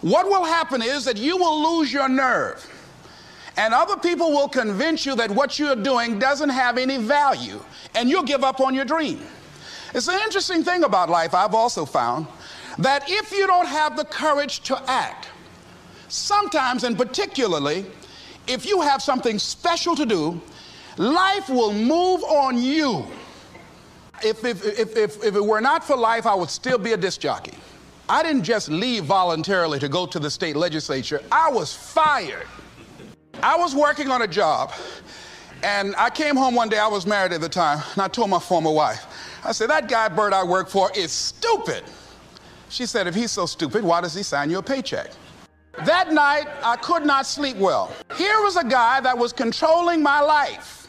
what 0.00 0.24
will 0.26 0.46
happen 0.46 0.80
is 0.80 1.04
that 1.04 1.18
you 1.18 1.36
will 1.36 1.76
lose 1.76 1.92
your 1.92 2.08
nerve. 2.08 2.66
And 3.58 3.74
other 3.74 3.98
people 3.98 4.32
will 4.32 4.48
convince 4.48 5.04
you 5.04 5.14
that 5.16 5.30
what 5.30 5.58
you're 5.58 5.76
doing 5.76 6.18
doesn't 6.18 6.48
have 6.48 6.78
any 6.78 6.96
value, 6.96 7.60
and 7.94 8.08
you'll 8.08 8.22
give 8.22 8.42
up 8.42 8.58
on 8.58 8.74
your 8.74 8.86
dream. 8.86 9.20
It's 9.94 10.08
an 10.08 10.18
interesting 10.24 10.64
thing 10.64 10.82
about 10.82 11.10
life, 11.10 11.34
I've 11.34 11.54
also 11.54 11.84
found, 11.84 12.26
that 12.78 13.04
if 13.06 13.32
you 13.32 13.46
don't 13.46 13.68
have 13.68 13.98
the 13.98 14.06
courage 14.06 14.60
to 14.60 14.82
act, 14.90 15.28
sometimes 16.08 16.84
and 16.84 16.96
particularly 16.96 17.84
if 18.46 18.64
you 18.64 18.80
have 18.80 19.02
something 19.02 19.38
special 19.38 19.94
to 19.96 20.06
do, 20.06 20.40
Life 20.96 21.48
will 21.48 21.72
move 21.72 22.22
on 22.24 22.62
you. 22.62 23.06
If, 24.22 24.44
if, 24.44 24.64
if, 24.64 24.96
if, 24.96 25.24
if 25.24 25.34
it 25.34 25.44
were 25.44 25.60
not 25.60 25.84
for 25.84 25.96
life, 25.96 26.26
I 26.26 26.34
would 26.34 26.50
still 26.50 26.78
be 26.78 26.92
a 26.92 26.96
disc 26.96 27.20
jockey. 27.20 27.54
I 28.08 28.22
didn't 28.22 28.44
just 28.44 28.68
leave 28.68 29.04
voluntarily 29.04 29.78
to 29.80 29.88
go 29.88 30.06
to 30.06 30.18
the 30.18 30.30
state 30.30 30.56
legislature, 30.56 31.20
I 31.32 31.50
was 31.50 31.74
fired. 31.74 32.46
I 33.42 33.56
was 33.56 33.74
working 33.74 34.10
on 34.10 34.22
a 34.22 34.28
job, 34.28 34.72
and 35.62 35.94
I 35.96 36.10
came 36.10 36.36
home 36.36 36.54
one 36.54 36.68
day, 36.68 36.78
I 36.78 36.86
was 36.86 37.06
married 37.06 37.32
at 37.32 37.40
the 37.40 37.48
time, 37.48 37.82
and 37.92 38.02
I 38.02 38.08
told 38.08 38.30
my 38.30 38.38
former 38.38 38.70
wife, 38.70 39.04
I 39.44 39.52
said, 39.52 39.70
That 39.70 39.88
guy 39.88 40.08
Bert 40.08 40.32
I 40.32 40.44
work 40.44 40.68
for 40.68 40.90
is 40.94 41.10
stupid. 41.10 41.82
She 42.68 42.86
said, 42.86 43.06
If 43.06 43.14
he's 43.14 43.32
so 43.32 43.46
stupid, 43.46 43.82
why 43.82 44.00
does 44.00 44.14
he 44.14 44.22
sign 44.22 44.50
you 44.50 44.58
a 44.58 44.62
paycheck? 44.62 45.10
That 45.84 46.12
night, 46.12 46.46
I 46.62 46.76
could 46.76 47.04
not 47.04 47.26
sleep 47.26 47.56
well. 47.56 47.92
Here 48.16 48.40
was 48.42 48.56
a 48.56 48.64
guy 48.64 49.00
that 49.00 49.16
was 49.16 49.32
controlling 49.32 50.02
my 50.02 50.20
life. 50.20 50.83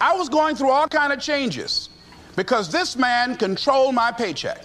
I 0.00 0.16
was 0.16 0.28
going 0.28 0.56
through 0.56 0.70
all 0.70 0.88
kind 0.88 1.12
of 1.12 1.20
changes 1.20 1.88
because 2.36 2.70
this 2.70 2.96
man 2.96 3.36
controlled 3.36 3.94
my 3.94 4.10
paycheck. 4.10 4.64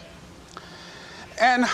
And 1.39 1.65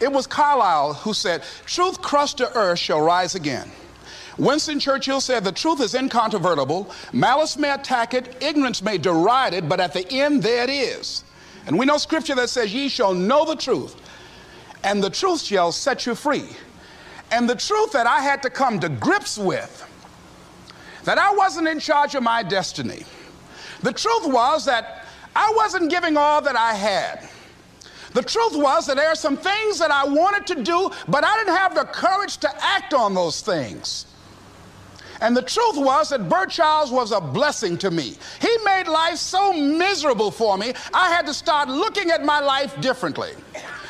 it 0.00 0.12
was 0.12 0.26
Carlyle 0.26 0.94
who 0.94 1.14
said, 1.14 1.42
Truth 1.66 2.02
crushed 2.02 2.38
to 2.38 2.52
earth 2.56 2.78
shall 2.78 3.00
rise 3.00 3.34
again. 3.34 3.70
Winston 4.38 4.78
Churchill 4.78 5.20
said, 5.20 5.44
The 5.44 5.52
truth 5.52 5.80
is 5.80 5.94
incontrovertible. 5.94 6.90
Malice 7.12 7.56
may 7.56 7.72
attack 7.72 8.14
it, 8.14 8.36
ignorance 8.42 8.82
may 8.82 8.98
deride 8.98 9.54
it, 9.54 9.68
but 9.68 9.80
at 9.80 9.92
the 9.92 10.06
end, 10.12 10.42
there 10.42 10.64
it 10.64 10.70
is. 10.70 11.24
And 11.66 11.78
we 11.78 11.86
know 11.86 11.96
scripture 11.96 12.34
that 12.34 12.50
says, 12.50 12.72
Ye 12.72 12.88
shall 12.88 13.14
know 13.14 13.44
the 13.44 13.56
truth, 13.56 13.96
and 14.84 15.02
the 15.02 15.10
truth 15.10 15.42
shall 15.42 15.72
set 15.72 16.06
you 16.06 16.14
free. 16.14 16.48
And 17.32 17.48
the 17.48 17.56
truth 17.56 17.92
that 17.92 18.06
I 18.06 18.20
had 18.20 18.42
to 18.42 18.50
come 18.50 18.78
to 18.80 18.88
grips 18.88 19.36
with 19.36 19.85
that 21.06 21.18
I 21.18 21.32
wasn't 21.32 21.68
in 21.68 21.78
charge 21.78 22.16
of 22.16 22.22
my 22.24 22.42
destiny. 22.42 23.04
The 23.82 23.92
truth 23.92 24.26
was 24.26 24.64
that 24.64 25.04
I 25.36 25.52
wasn't 25.56 25.88
giving 25.88 26.16
all 26.16 26.42
that 26.42 26.56
I 26.56 26.74
had. 26.74 27.28
The 28.12 28.22
truth 28.22 28.56
was 28.56 28.86
that 28.86 28.96
there 28.96 29.08
are 29.08 29.14
some 29.14 29.36
things 29.36 29.78
that 29.78 29.92
I 29.92 30.04
wanted 30.04 30.46
to 30.48 30.62
do, 30.62 30.90
but 31.06 31.24
I 31.24 31.36
didn't 31.36 31.56
have 31.56 31.74
the 31.76 31.84
courage 31.84 32.38
to 32.38 32.50
act 32.60 32.92
on 32.92 33.14
those 33.14 33.40
things. 33.40 34.06
And 35.20 35.36
the 35.36 35.42
truth 35.42 35.76
was 35.76 36.08
that 36.08 36.28
Bert 36.28 36.50
Childs 36.50 36.90
was 36.90 37.12
a 37.12 37.20
blessing 37.20 37.78
to 37.78 37.90
me. 37.90 38.16
He 38.40 38.56
made 38.64 38.88
life 38.88 39.16
so 39.16 39.52
miserable 39.52 40.32
for 40.32 40.58
me, 40.58 40.74
I 40.92 41.10
had 41.10 41.24
to 41.26 41.34
start 41.34 41.68
looking 41.68 42.10
at 42.10 42.24
my 42.24 42.40
life 42.40 42.78
differently. 42.80 43.30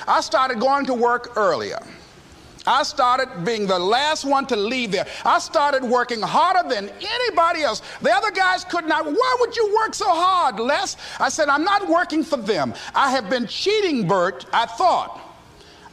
I 0.06 0.20
started 0.20 0.60
going 0.60 0.84
to 0.86 0.94
work 0.94 1.32
earlier. 1.36 1.80
I 2.66 2.82
started 2.82 3.44
being 3.44 3.66
the 3.66 3.78
last 3.78 4.24
one 4.24 4.46
to 4.46 4.56
leave 4.56 4.92
there. 4.92 5.06
I 5.24 5.38
started 5.38 5.84
working 5.84 6.20
harder 6.20 6.68
than 6.68 6.88
anybody 6.88 7.62
else. 7.62 7.82
The 8.02 8.12
other 8.12 8.30
guys 8.30 8.64
could 8.64 8.86
not. 8.86 9.06
Why 9.06 9.36
would 9.40 9.56
you 9.56 9.74
work 9.76 9.94
so 9.94 10.08
hard, 10.08 10.58
Les? 10.58 10.96
I 11.20 11.28
said, 11.28 11.48
I'm 11.48 11.64
not 11.64 11.88
working 11.88 12.24
for 12.24 12.36
them. 12.36 12.74
I 12.94 13.10
have 13.10 13.30
been 13.30 13.46
cheating, 13.46 14.08
Bert, 14.08 14.46
I 14.52 14.66
thought. 14.66 15.20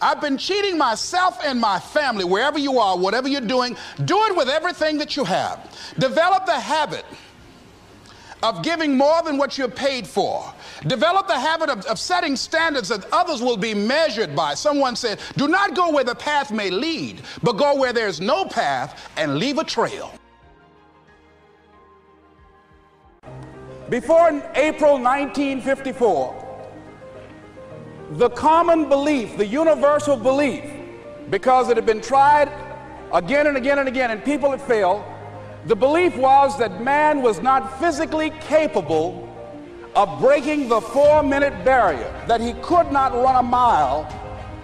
I've 0.01 0.19
been 0.19 0.37
cheating 0.37 0.77
myself 0.77 1.39
and 1.45 1.61
my 1.61 1.79
family, 1.79 2.25
wherever 2.25 2.59
you 2.59 2.77
are, 2.77 2.97
whatever 2.97 3.29
you're 3.29 3.39
doing, 3.39 3.77
do 4.03 4.21
it 4.25 4.35
with 4.35 4.49
everything 4.49 4.97
that 4.97 5.15
you 5.15 5.23
have. 5.23 5.71
Develop 5.97 6.45
the 6.45 6.59
habit 6.59 7.05
of 8.41 8.61
giving 8.61 8.97
more 8.97 9.23
than 9.23 9.37
what 9.37 9.57
you're 9.57 9.69
paid 9.69 10.05
for. 10.05 10.53
Develop 10.87 11.27
the 11.27 11.39
habit 11.39 11.69
of, 11.69 11.85
of, 11.85 11.97
setting 11.97 12.35
standards 12.35 12.89
that 12.89 13.05
others 13.11 13.41
will 13.41 13.57
be 13.57 13.73
measured 13.73 14.35
by. 14.35 14.53
Someone 14.53 14.95
said, 14.95 15.19
Do 15.37 15.47
not 15.47 15.75
go 15.75 15.91
where 15.91 16.03
the 16.03 16.15
path 16.15 16.51
may 16.51 16.69
lead, 16.69 17.21
but 17.41 17.53
go 17.53 17.75
where 17.75 17.93
there's 17.93 18.19
no 18.19 18.45
path 18.45 19.09
and 19.15 19.37
leave 19.37 19.57
a 19.57 19.63
trail. 19.63 20.13
Before 23.89 24.29
April 24.55 24.93
1954, 24.93 26.43
the 28.11 28.29
common 28.31 28.89
belief, 28.89 29.37
the 29.37 29.45
universal 29.45 30.17
belief, 30.17 30.63
because 31.29 31.69
it 31.69 31.77
had 31.77 31.85
been 31.85 32.01
tried 32.01 32.51
again 33.13 33.47
and 33.47 33.55
again 33.55 33.79
and 33.79 33.87
again, 33.87 34.11
and 34.11 34.23
people 34.23 34.51
had 34.51 34.61
failed, 34.61 35.03
the 35.65 35.75
belief 35.75 36.15
was 36.17 36.57
that 36.57 36.81
man 36.81 37.21
was 37.21 37.41
not 37.41 37.79
physically 37.79 38.31
capable 38.41 39.32
of 39.95 40.19
breaking 40.19 40.67
the 40.67 40.81
four 40.81 41.23
minute 41.23 41.63
barrier, 41.63 42.11
that 42.27 42.41
he 42.41 42.53
could 42.61 42.91
not 42.91 43.13
run 43.13 43.35
a 43.35 43.43
mile 43.43 44.07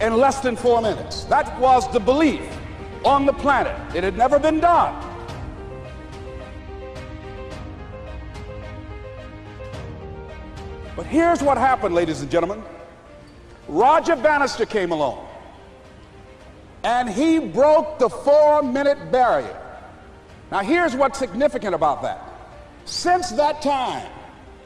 in 0.01 0.17
less 0.17 0.39
than 0.39 0.55
four 0.55 0.81
minutes. 0.81 1.25
That 1.25 1.59
was 1.59 1.91
the 1.91 2.00
belief 2.00 2.41
on 3.05 3.25
the 3.25 3.33
planet. 3.33 3.75
It 3.95 4.03
had 4.03 4.17
never 4.17 4.39
been 4.39 4.59
done. 4.59 5.05
But 10.95 11.05
here's 11.05 11.41
what 11.41 11.57
happened, 11.57 11.95
ladies 11.95 12.21
and 12.21 12.29
gentlemen. 12.29 12.62
Roger 13.67 14.15
Bannister 14.15 14.65
came 14.65 14.91
along 14.91 15.27
and 16.83 17.09
he 17.09 17.39
broke 17.39 18.00
the 18.00 18.09
four 18.09 18.63
minute 18.63 19.12
barrier. 19.12 19.55
Now, 20.51 20.59
here's 20.59 20.95
what's 20.95 21.19
significant 21.19 21.75
about 21.75 22.01
that. 22.01 22.24
Since 22.86 23.31
that 23.31 23.62
time, 23.62 24.09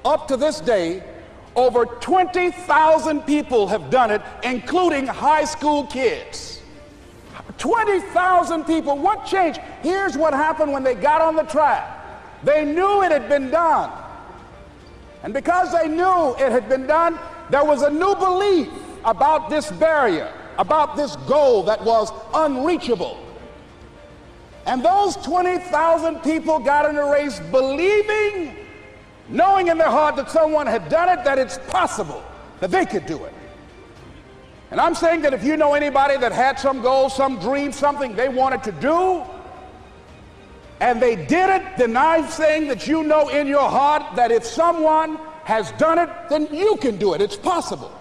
up 0.06 0.28
to 0.30 0.38
this 0.38 0.60
day, 0.60 1.04
over 1.56 1.86
20,000 1.86 3.22
people 3.22 3.68
have 3.68 3.90
done 3.90 4.12
it, 4.12 4.22
including 4.44 5.06
high 5.06 5.46
school 5.46 5.86
kids. 5.86 6.62
20,000 7.58 8.66
people. 8.66 8.98
What 8.98 9.26
changed? 9.26 9.60
Here's 9.82 10.18
what 10.18 10.34
happened 10.34 10.72
when 10.72 10.84
they 10.84 10.96
got 10.96 11.22
on 11.22 11.36
the 11.36 11.44
track 11.44 12.00
they 12.44 12.66
knew 12.66 13.04
it 13.04 13.12
had 13.12 13.30
been 13.30 13.50
done. 13.50 13.90
And 15.24 15.34
because 15.34 15.72
they 15.72 15.88
knew 15.88 16.36
it 16.36 16.52
had 16.52 16.68
been 16.68 16.86
done, 16.86 17.18
there 17.50 17.64
was 17.64 17.84
a 17.84 17.90
new 17.90 18.16
belief 18.16 18.68
about 19.06 19.50
this 19.50 19.72
barrier, 19.72 20.30
about 20.58 20.98
this 20.98 21.16
goal 21.28 21.64
that 21.64 21.82
was 21.86 22.12
unreachable. 22.34 23.18
And 24.66 24.84
those 24.84 25.16
20,000 25.18 26.20
people 26.20 26.60
got 26.60 26.90
in 26.90 26.98
a 26.98 27.06
race 27.10 27.40
believing, 27.52 28.58
knowing 29.30 29.68
in 29.68 29.78
their 29.78 29.90
heart 29.90 30.16
that 30.18 30.30
someone 30.30 30.68
had 30.68 30.90
done 30.90 31.10
it, 31.10 31.24
that 31.24 31.38
it's 31.38 31.58
possible 31.70 32.24
that 32.60 32.72
they 32.72 32.86
could 32.86 33.06
do 33.06 33.24
it. 33.26 33.34
And 34.72 34.82
I'm 34.82 34.96
saying 34.96 35.22
that 35.22 35.34
if 35.34 35.44
you 35.44 35.56
know 35.56 35.76
anybody 35.76 36.18
that 36.18 36.32
had 36.32 36.60
some 36.60 36.82
goal, 36.82 37.10
some 37.10 37.40
dream, 37.40 37.72
something 37.72 38.16
they 38.16 38.30
wanted 38.30 38.64
to 38.64 38.72
do, 38.72 39.24
and 40.80 41.02
they 41.02 41.16
did 41.16 41.50
it, 41.50 41.78
then 41.78 41.96
I'm 41.96 42.28
saying 42.28 42.68
that 42.68 42.88
you 42.88 43.04
know 43.04 43.30
in 43.30 43.48
your 43.48 43.70
heart 43.70 44.16
that 44.16 44.32
if 44.32 44.44
someone 44.44 45.20
has 45.44 45.72
done 45.74 46.00
it, 46.00 46.10
then 46.30 46.48
you 46.52 46.78
can 46.78 46.98
do 46.98 47.14
it. 47.14 47.22
It's 47.22 47.36
possible. 47.36 47.92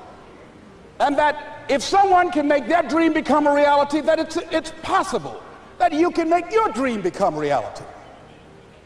And 0.99 1.19
that 1.19 1.65
if 1.69 1.83
someone 1.83 2.31
can 2.31 2.49
make 2.49 2.67
their 2.69 2.83
dream 2.83 3.13
become 3.13 3.47
a 3.47 3.55
reality, 3.55 4.01
that 4.01 4.19
it's, 4.19 4.37
it's 4.37 4.73
possible 4.83 5.43
that 5.79 5.93
you 5.93 6.11
can 6.11 6.29
make 6.29 6.51
your 6.53 6.69
dream 6.71 7.03
become 7.03 7.37
reality. 7.37 7.85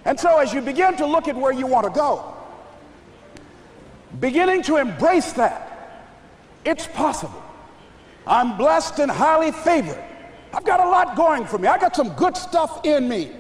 And 0.07 0.19
so 0.19 0.39
as 0.39 0.55
you 0.55 0.61
begin 0.63 0.97
to 0.99 1.07
look 1.07 1.27
at 1.27 1.35
where 1.35 1.53
you 1.53 1.67
want 1.67 1.85
to 1.85 1.93
go, 1.93 2.33
beginning 4.21 4.63
to 4.63 4.77
embrace 4.77 5.33
that, 5.33 6.07
it's 6.65 6.87
possible. 6.87 7.43
I'm 8.25 8.57
blessed 8.57 9.01
and 9.01 9.11
highly 9.11 9.51
favored. 9.51 10.03
I've 10.55 10.65
got 10.65 10.79
a 10.79 10.89
lot 10.89 11.17
going 11.17 11.45
for 11.45 11.59
me. 11.59 11.67
I 11.67 11.77
got 11.77 11.97
some 11.97 12.11
good 12.11 12.37
stuff 12.37 12.87
in 12.87 13.09
me. 13.09 13.33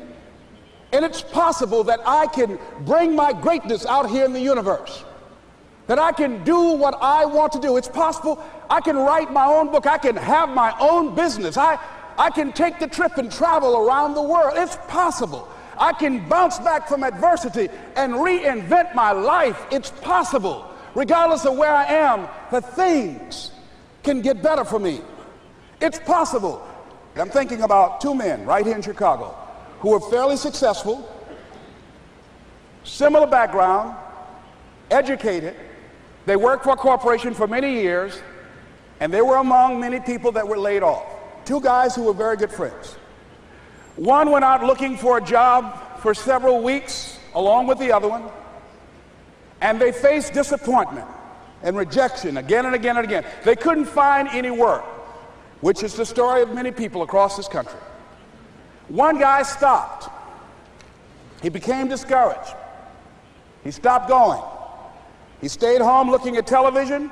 And 0.92 1.04
it's 1.04 1.22
possible 1.22 1.84
that 1.84 2.00
I 2.04 2.26
can 2.26 2.58
bring 2.80 3.14
my 3.14 3.32
greatness 3.32 3.86
out 3.86 4.10
here 4.10 4.24
in 4.24 4.32
the 4.32 4.40
universe. 4.40 5.04
That 5.86 6.00
I 6.00 6.10
can 6.10 6.42
do 6.42 6.72
what 6.72 6.94
I 7.00 7.26
want 7.26 7.52
to 7.52 7.60
do. 7.60 7.76
It's 7.76 7.88
possible 7.88 8.44
I 8.68 8.80
can 8.80 8.96
write 8.96 9.32
my 9.32 9.46
own 9.46 9.70
book. 9.70 9.86
I 9.86 9.98
can 9.98 10.16
have 10.16 10.48
my 10.48 10.74
own 10.80 11.14
business. 11.14 11.56
I, 11.56 11.78
I 12.18 12.30
can 12.30 12.52
take 12.52 12.80
the 12.80 12.88
trip 12.88 13.18
and 13.18 13.30
travel 13.30 13.86
around 13.86 14.14
the 14.14 14.22
world. 14.22 14.54
It's 14.56 14.76
possible. 14.88 15.48
I 15.78 15.92
can 15.92 16.28
bounce 16.28 16.58
back 16.58 16.88
from 16.88 17.02
adversity 17.02 17.68
and 17.96 18.14
reinvent 18.14 18.94
my 18.94 19.12
life. 19.12 19.66
It's 19.70 19.90
possible. 19.90 20.70
Regardless 20.94 21.44
of 21.44 21.56
where 21.56 21.74
I 21.74 21.84
am, 21.84 22.28
the 22.50 22.60
things 22.60 23.50
can 24.02 24.22
get 24.22 24.42
better 24.42 24.64
for 24.64 24.78
me. 24.78 25.02
It's 25.80 25.98
possible. 25.98 26.66
I'm 27.16 27.28
thinking 27.28 27.62
about 27.62 28.00
two 28.00 28.14
men 28.14 28.44
right 28.46 28.64
here 28.64 28.74
in 28.74 28.82
Chicago 28.82 29.36
who 29.80 29.90
were 29.90 30.00
fairly 30.00 30.36
successful, 30.36 31.10
similar 32.84 33.26
background, 33.26 33.96
educated. 34.90 35.54
They 36.24 36.36
worked 36.36 36.64
for 36.64 36.70
a 36.70 36.76
corporation 36.76 37.34
for 37.34 37.46
many 37.46 37.74
years, 37.74 38.20
and 39.00 39.12
they 39.12 39.22
were 39.22 39.36
among 39.36 39.80
many 39.80 40.00
people 40.00 40.32
that 40.32 40.46
were 40.46 40.58
laid 40.58 40.82
off. 40.82 41.04
Two 41.44 41.60
guys 41.60 41.94
who 41.94 42.04
were 42.04 42.14
very 42.14 42.36
good 42.36 42.50
friends. 42.50 42.96
One 43.96 44.30
went 44.30 44.44
out 44.44 44.62
looking 44.64 44.96
for 44.96 45.18
a 45.18 45.22
job 45.22 46.00
for 46.00 46.14
several 46.14 46.62
weeks 46.62 47.18
along 47.34 47.66
with 47.66 47.78
the 47.78 47.92
other 47.92 48.08
one, 48.08 48.24
and 49.60 49.80
they 49.80 49.92
faced 49.92 50.32
disappointment 50.32 51.06
and 51.62 51.76
rejection 51.76 52.36
again 52.36 52.66
and 52.66 52.74
again 52.74 52.96
and 52.96 53.04
again. 53.04 53.24
They 53.44 53.56
couldn't 53.56 53.86
find 53.86 54.28
any 54.28 54.50
work, 54.50 54.84
which 55.60 55.82
is 55.82 55.94
the 55.94 56.06
story 56.06 56.42
of 56.42 56.54
many 56.54 56.70
people 56.70 57.02
across 57.02 57.36
this 57.36 57.48
country. 57.48 57.78
One 58.88 59.18
guy 59.18 59.42
stopped. 59.42 60.10
He 61.42 61.48
became 61.48 61.88
discouraged. 61.88 62.54
He 63.64 63.70
stopped 63.70 64.08
going. 64.08 64.42
He 65.40 65.48
stayed 65.48 65.80
home 65.80 66.10
looking 66.10 66.36
at 66.36 66.46
television 66.46 67.10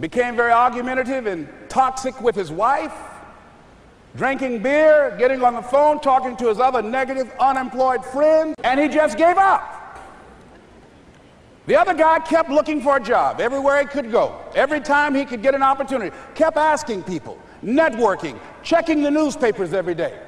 became 0.00 0.36
very 0.36 0.52
argumentative 0.52 1.26
and 1.26 1.48
toxic 1.68 2.20
with 2.20 2.34
his 2.34 2.50
wife, 2.50 2.92
drinking 4.18 4.60
beer, 4.60 5.14
getting 5.16 5.42
on 5.44 5.54
the 5.54 5.62
phone, 5.62 6.00
talking 6.00 6.36
to 6.36 6.48
his 6.48 6.58
other 6.58 6.82
negative, 6.82 7.32
unemployed 7.38 8.04
friends, 8.04 8.54
and 8.64 8.80
he 8.80 8.88
just 8.88 9.16
gave 9.16 9.38
up. 9.38 9.76
The 11.66 11.76
other 11.76 11.94
guy 11.94 12.18
kept 12.18 12.50
looking 12.50 12.82
for 12.82 12.96
a 12.96 13.00
job 13.00 13.40
everywhere 13.40 13.80
he 13.80 13.86
could 13.86 14.10
go, 14.10 14.34
every 14.56 14.80
time 14.80 15.14
he 15.14 15.24
could 15.24 15.40
get 15.40 15.54
an 15.54 15.62
opportunity, 15.62 16.14
kept 16.34 16.56
asking 16.56 17.04
people, 17.04 17.38
networking, 17.62 18.38
checking 18.64 19.02
the 19.02 19.10
newspapers 19.10 19.72
every 19.72 19.94
day, 19.94 20.18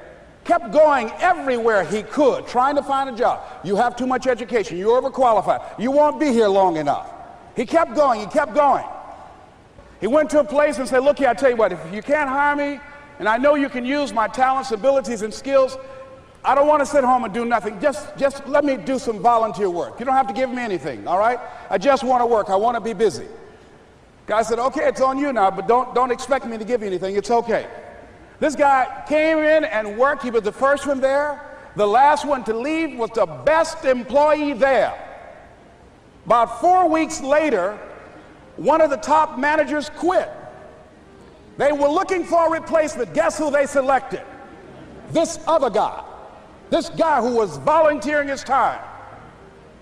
kept 0.45 0.71
going 0.71 1.11
everywhere 1.19 1.83
he 1.83 2.03
could, 2.03 2.47
trying 2.47 2.77
to 2.77 2.83
find 2.83 3.09
a 3.09 3.15
job. 3.15 3.41
You 3.65 3.75
have 3.75 3.97
too 3.97 4.07
much 4.07 4.25
education, 4.25 4.77
you're 4.77 5.01
overqualified, 5.01 5.77
you 5.77 5.91
won't 5.91 6.17
be 6.17 6.27
here 6.27 6.47
long 6.47 6.77
enough. 6.77 7.11
He 7.57 7.65
kept 7.65 7.93
going, 7.93 8.21
he 8.21 8.27
kept 8.27 8.53
going. 8.53 8.85
He 9.99 10.07
went 10.07 10.29
to 10.29 10.39
a 10.39 10.43
place 10.43 10.77
and 10.77 10.87
said, 10.87 10.99
Look 10.99 11.19
here, 11.19 11.27
I 11.27 11.33
tell 11.33 11.49
you 11.49 11.57
what, 11.57 11.73
if 11.73 11.93
you 11.93 12.01
can't 12.01 12.29
hire 12.29 12.55
me, 12.55 12.79
and 13.19 13.27
I 13.27 13.37
know 13.37 13.55
you 13.55 13.69
can 13.69 13.85
use 13.85 14.13
my 14.13 14.27
talents, 14.27 14.71
abilities, 14.71 15.21
and 15.21 15.33
skills, 15.33 15.77
I 16.43 16.55
don't 16.55 16.67
want 16.67 16.79
to 16.79 16.85
sit 16.85 17.03
home 17.03 17.23
and 17.23 17.33
do 17.33 17.45
nothing. 17.45 17.79
Just, 17.79 18.17
just 18.17 18.47
let 18.47 18.65
me 18.65 18.75
do 18.75 18.97
some 18.97 19.19
volunteer 19.19 19.69
work. 19.69 19.99
You 19.99 20.05
don't 20.05 20.15
have 20.15 20.27
to 20.27 20.33
give 20.33 20.49
me 20.49 20.61
anything, 20.61 21.07
all 21.07 21.19
right? 21.19 21.39
I 21.69 21.77
just 21.77 22.03
want 22.03 22.21
to 22.21 22.25
work. 22.25 22.49
I 22.49 22.55
want 22.55 22.75
to 22.75 22.81
be 22.81 22.93
busy. 22.93 23.27
Guy 24.25 24.41
said, 24.41 24.57
okay, 24.57 24.87
it's 24.87 25.01
on 25.01 25.19
you 25.19 25.31
now, 25.33 25.51
but 25.51 25.67
don't, 25.67 25.93
don't 25.93 26.11
expect 26.11 26.45
me 26.45 26.57
to 26.57 26.65
give 26.65 26.81
you 26.81 26.87
anything. 26.87 27.15
It's 27.15 27.29
okay. 27.29 27.67
This 28.39 28.55
guy 28.55 29.03
came 29.07 29.37
in 29.37 29.65
and 29.65 29.97
worked. 29.97 30.23
He 30.23 30.31
was 30.31 30.41
the 30.41 30.51
first 30.51 30.87
one 30.87 30.99
there. 30.99 31.47
The 31.75 31.85
last 31.85 32.25
one 32.25 32.43
to 32.45 32.57
leave 32.57 32.97
was 32.97 33.11
the 33.11 33.25
best 33.25 33.85
employee 33.85 34.53
there. 34.53 34.97
About 36.25 36.59
four 36.59 36.89
weeks 36.89 37.21
later, 37.21 37.77
one 38.57 38.81
of 38.81 38.89
the 38.89 38.97
top 38.97 39.37
managers 39.37 39.89
quit. 39.89 40.29
They 41.61 41.71
were 41.71 41.89
looking 41.89 42.23
for 42.23 42.47
a 42.47 42.49
replacement. 42.49 43.13
Guess 43.13 43.37
who 43.37 43.51
they 43.51 43.67
selected? 43.67 44.23
This 45.11 45.37
other 45.45 45.69
guy. 45.69 46.03
This 46.71 46.89
guy 46.89 47.21
who 47.21 47.35
was 47.35 47.57
volunteering 47.57 48.29
his 48.29 48.43
time. 48.43 48.81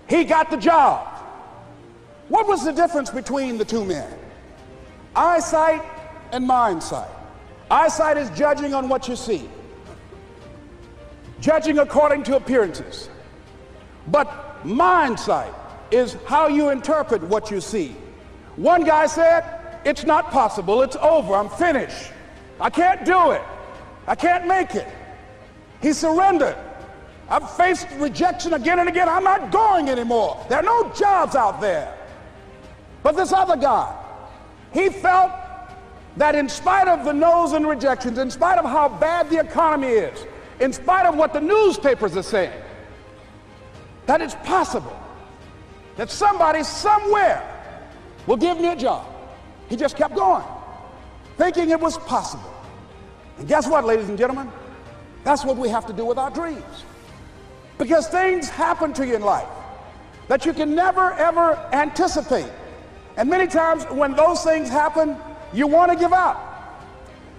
He 0.06 0.24
got 0.24 0.50
the 0.50 0.58
job. 0.58 1.08
What 2.28 2.46
was 2.46 2.66
the 2.66 2.72
difference 2.72 3.08
between 3.08 3.56
the 3.56 3.64
two 3.64 3.82
men? 3.82 4.12
Eyesight 5.16 5.80
and 6.32 6.46
mind 6.46 6.82
sight. 6.82 7.08
Eyesight 7.70 8.18
is 8.18 8.28
judging 8.38 8.74
on 8.74 8.90
what 8.90 9.08
you 9.08 9.16
see, 9.16 9.48
judging 11.40 11.78
according 11.78 12.24
to 12.24 12.36
appearances. 12.36 13.08
But 14.08 14.66
mind 14.66 15.18
sight 15.18 15.54
is 15.90 16.18
how 16.26 16.46
you 16.48 16.68
interpret 16.68 17.22
what 17.22 17.50
you 17.50 17.58
see. 17.58 17.96
One 18.56 18.84
guy 18.84 19.06
said, 19.06 19.59
It's 19.84 20.04
not 20.04 20.30
possible. 20.30 20.82
It's 20.82 20.96
over. 20.96 21.34
I'm 21.34 21.48
finished. 21.48 22.12
I 22.60 22.70
can't 22.70 23.04
do 23.04 23.30
it. 23.30 23.42
I 24.06 24.14
can't 24.14 24.46
make 24.46 24.74
it. 24.74 24.88
He 25.80 25.92
surrendered. 25.92 26.56
I've 27.28 27.48
faced 27.56 27.86
rejection 27.98 28.54
again 28.54 28.80
and 28.80 28.88
again. 28.88 29.08
I'm 29.08 29.24
not 29.24 29.50
going 29.50 29.88
anymore. 29.88 30.44
There 30.48 30.58
are 30.58 30.62
no 30.62 30.92
jobs 30.92 31.36
out 31.36 31.60
there. 31.60 31.96
But 33.02 33.16
this 33.16 33.32
other 33.32 33.56
guy, 33.56 33.96
he 34.72 34.90
felt 34.90 35.32
that 36.16 36.34
in 36.34 36.48
spite 36.48 36.88
of 36.88 37.04
the 37.04 37.12
no's 37.12 37.52
and 37.52 37.66
rejections, 37.66 38.18
in 38.18 38.30
spite 38.30 38.58
of 38.58 38.64
how 38.64 38.88
bad 38.88 39.30
the 39.30 39.38
economy 39.38 39.88
is, 39.88 40.26
in 40.58 40.72
spite 40.72 41.06
of 41.06 41.16
what 41.16 41.32
the 41.32 41.40
newspapers 41.40 42.16
are 42.16 42.22
saying, 42.22 42.60
that 44.06 44.20
it's 44.20 44.34
possible 44.44 44.96
that 45.96 46.10
somebody 46.10 46.62
somewhere 46.62 47.42
will 48.26 48.36
give 48.36 48.58
me 48.58 48.68
a 48.68 48.76
job. 48.76 49.06
He 49.70 49.76
just 49.76 49.96
kept 49.96 50.14
going, 50.14 50.44
thinking 51.38 51.70
it 51.70 51.80
was 51.80 51.96
possible. 51.96 52.52
And 53.38 53.48
guess 53.48 53.66
what, 53.66 53.86
ladies 53.86 54.08
and 54.08 54.18
gentlemen? 54.18 54.50
That's 55.24 55.44
what 55.44 55.56
we 55.56 55.68
have 55.68 55.86
to 55.86 55.92
do 55.92 56.04
with 56.04 56.18
our 56.18 56.30
dreams. 56.30 56.84
Because 57.78 58.08
things 58.08 58.48
happen 58.48 58.92
to 58.94 59.06
you 59.06 59.14
in 59.14 59.22
life 59.22 59.48
that 60.28 60.44
you 60.44 60.52
can 60.52 60.74
never, 60.74 61.12
ever 61.14 61.56
anticipate. 61.72 62.50
And 63.16 63.30
many 63.30 63.46
times 63.46 63.84
when 63.84 64.12
those 64.12 64.44
things 64.44 64.68
happen, 64.68 65.16
you 65.52 65.66
want 65.66 65.90
to 65.92 65.98
give 65.98 66.12
up. 66.12 66.46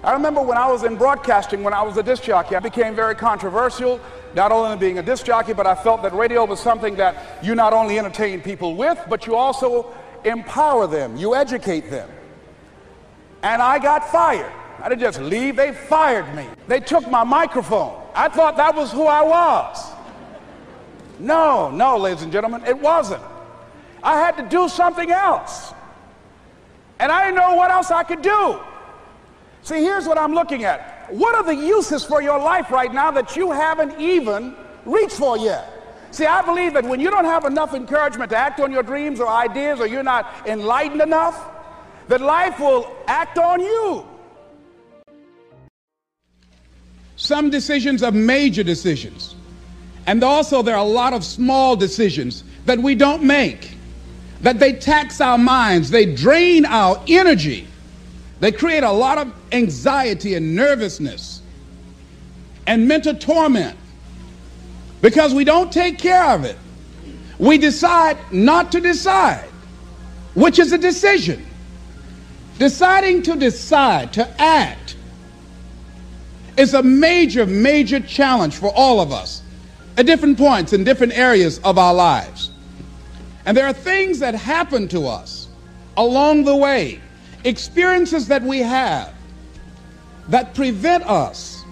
I 0.03 0.13
remember 0.13 0.41
when 0.41 0.57
I 0.57 0.69
was 0.71 0.83
in 0.83 0.95
broadcasting, 0.95 1.63
when 1.63 1.73
I 1.73 1.83
was 1.83 1.95
a 1.97 2.03
disc 2.03 2.23
jockey, 2.23 2.55
I 2.55 2.59
became 2.59 2.95
very 2.95 3.13
controversial, 3.13 3.99
not 4.35 4.51
only 4.51 4.75
being 4.77 4.97
a 4.97 5.03
disc 5.03 5.25
jockey, 5.25 5.53
but 5.53 5.67
I 5.67 5.75
felt 5.75 6.01
that 6.01 6.13
radio 6.13 6.45
was 6.45 6.59
something 6.59 6.95
that 6.95 7.43
you 7.43 7.55
not 7.55 7.71
only 7.71 7.99
entertain 7.99 8.41
people 8.41 8.75
with, 8.75 8.99
but 9.09 9.27
you 9.27 9.35
also 9.35 9.93
empower 10.25 10.87
them, 10.87 11.17
you 11.17 11.35
educate 11.35 11.89
them. 11.89 12.09
And 13.43 13.61
I 13.61 13.79
got 13.79 14.09
fired. 14.11 14.51
I 14.81 14.89
didn't 14.89 15.01
just 15.01 15.21
leave, 15.21 15.55
they 15.55 15.73
fired 15.73 16.33
me. 16.35 16.47
They 16.67 16.79
took 16.79 17.09
my 17.09 17.23
microphone. 17.23 18.01
I 18.15 18.29
thought 18.29 18.57
that 18.57 18.75
was 18.75 18.91
who 18.91 19.05
I 19.05 19.21
was. 19.21 19.91
No, 21.19 21.69
no, 21.69 21.97
ladies 21.97 22.23
and 22.23 22.31
gentlemen, 22.31 22.63
it 22.65 22.77
wasn't. 22.77 23.21
I 24.01 24.17
had 24.17 24.37
to 24.37 24.43
do 24.43 24.67
something 24.67 25.11
else. 25.11 25.73
And 26.99 27.11
I 27.11 27.25
didn't 27.25 27.37
know 27.37 27.55
what 27.55 27.71
else 27.71 27.91
I 27.91 28.03
could 28.03 28.21
do. 28.21 28.59
See, 29.63 29.81
here's 29.81 30.07
what 30.07 30.17
I'm 30.17 30.33
looking 30.33 30.63
at. 30.63 31.13
What 31.13 31.35
are 31.35 31.43
the 31.43 31.55
uses 31.55 32.03
for 32.03 32.21
your 32.21 32.39
life 32.39 32.71
right 32.71 32.91
now 32.91 33.11
that 33.11 33.35
you 33.35 33.51
haven't 33.51 33.99
even 33.99 34.55
reached 34.85 35.17
for 35.17 35.37
yet? 35.37 35.67
See, 36.11 36.25
I 36.25 36.41
believe 36.41 36.73
that 36.73 36.83
when 36.83 36.99
you 36.99 37.09
don't 37.09 37.25
have 37.25 37.45
enough 37.45 37.73
encouragement 37.73 38.31
to 38.31 38.37
act 38.37 38.59
on 38.59 38.71
your 38.71 38.83
dreams 38.83 39.19
or 39.19 39.27
ideas, 39.27 39.79
or 39.79 39.87
you're 39.87 40.03
not 40.03 40.47
enlightened 40.47 41.01
enough, 41.01 41.39
that 42.11 42.21
life 42.21 42.59
will 42.59 42.95
act 43.07 43.37
on 43.37 43.59
you. 43.59 44.05
Some 47.15 47.49
decisions 47.49 48.03
are 48.03 48.11
major 48.11 48.63
decisions. 48.63 49.35
And 50.05 50.23
also, 50.23 50.61
there 50.61 50.75
are 50.75 50.85
a 50.85 50.93
lot 51.01 51.13
of 51.13 51.23
small 51.23 51.75
decisions 51.75 52.43
that 52.65 52.79
we 52.79 52.95
don't 52.95 53.23
make, 53.23 53.71
that 54.41 54.59
they 54.59 54.73
tax 54.73 55.21
our 55.21 55.37
minds, 55.37 55.89
they 55.89 56.13
drain 56.13 56.65
our 56.65 57.01
energy 57.07 57.67
they 58.41 58.51
create 58.51 58.83
a 58.83 58.91
lot 58.91 59.19
of 59.19 59.31
anxiety 59.51 60.33
and 60.33 60.55
nervousness 60.55 61.43
and 62.65 62.87
mental 62.87 63.13
torment 63.13 63.77
because 64.99 65.33
we 65.35 65.43
don't 65.43 65.71
take 65.71 65.99
care 65.99 66.31
of 66.31 66.43
it. 66.43 66.57
We 67.37 67.59
decide 67.59 68.17
not 68.31 68.71
to 68.71 68.81
decide, 68.81 69.47
which 70.33 70.57
is 70.57 70.71
a 70.71 70.77
decision. 70.77 71.45
Deciding 72.57 73.23
to 73.23 73.35
decide, 73.35 74.13
to 74.13 74.41
act, 74.41 74.95
is 76.57 76.73
a 76.73 76.83
major, 76.83 77.45
major 77.45 77.99
challenge 77.99 78.55
for 78.55 78.71
all 78.75 78.99
of 78.99 79.11
us 79.11 79.41
at 79.97 80.05
different 80.05 80.37
points 80.37 80.73
in 80.73 80.83
different 80.83 81.13
areas 81.13 81.59
of 81.59 81.77
our 81.77 81.93
lives. 81.93 82.51
And 83.45 83.57
there 83.57 83.65
are 83.65 83.73
things 83.73 84.19
that 84.19 84.35
happen 84.35 84.87
to 84.89 85.07
us 85.07 85.47
along 85.97 86.43
the 86.43 86.55
way 86.55 87.01
experiences 87.43 88.27
that 88.27 88.43
we 88.43 88.59
have 88.59 89.13
that 90.29 90.53
prevent 90.53 91.03
us 91.03 91.63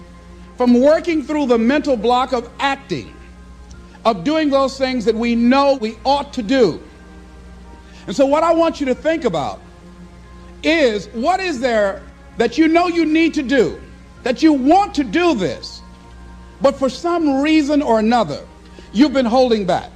from 0.56 0.80
working 0.80 1.22
through 1.22 1.46
the 1.46 1.58
mental 1.58 1.96
block 1.96 2.32
of 2.32 2.50
acting, 2.58 3.14
of 4.04 4.24
doing 4.24 4.50
those 4.50 4.76
things 4.76 5.04
that 5.04 5.14
we 5.14 5.34
know 5.34 5.78
we 5.80 5.96
ought 6.04 6.32
to 6.34 6.42
do. 6.42 6.82
And 8.06 8.14
so, 8.14 8.26
what 8.26 8.42
I 8.42 8.52
want 8.52 8.80
you 8.80 8.86
to 8.86 8.94
think 8.94 9.24
about 9.24 9.60
is 10.62 11.08
what 11.08 11.40
is 11.40 11.60
there 11.60 12.02
that 12.36 12.58
you 12.58 12.68
know 12.68 12.88
you 12.88 13.04
need 13.04 13.34
to 13.34 13.42
do, 13.42 13.80
that 14.22 14.42
you 14.42 14.52
want 14.52 14.94
to 14.94 15.04
do 15.04 15.34
this, 15.34 15.82
but 16.60 16.76
for 16.76 16.88
some 16.88 17.40
reason 17.40 17.82
or 17.82 17.98
another, 17.98 18.46
you've 18.92 19.12
been 19.12 19.26
holding 19.26 19.66
back. 19.66 19.90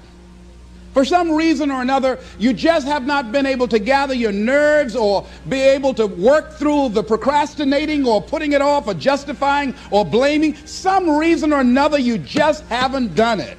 For 0.94 1.04
some 1.04 1.32
reason 1.32 1.72
or 1.72 1.82
another, 1.82 2.20
you 2.38 2.52
just 2.52 2.86
have 2.86 3.04
not 3.04 3.32
been 3.32 3.46
able 3.46 3.66
to 3.66 3.80
gather 3.80 4.14
your 4.14 4.30
nerves 4.30 4.94
or 4.94 5.26
be 5.48 5.60
able 5.60 5.92
to 5.94 6.06
work 6.06 6.52
through 6.52 6.90
the 6.90 7.02
procrastinating 7.02 8.06
or 8.06 8.22
putting 8.22 8.52
it 8.52 8.62
off 8.62 8.86
or 8.86 8.94
justifying 8.94 9.74
or 9.90 10.04
blaming. 10.04 10.54
Some 10.66 11.10
reason 11.10 11.52
or 11.52 11.60
another, 11.60 11.98
you 11.98 12.16
just 12.18 12.64
haven't 12.66 13.16
done 13.16 13.40
it. 13.40 13.58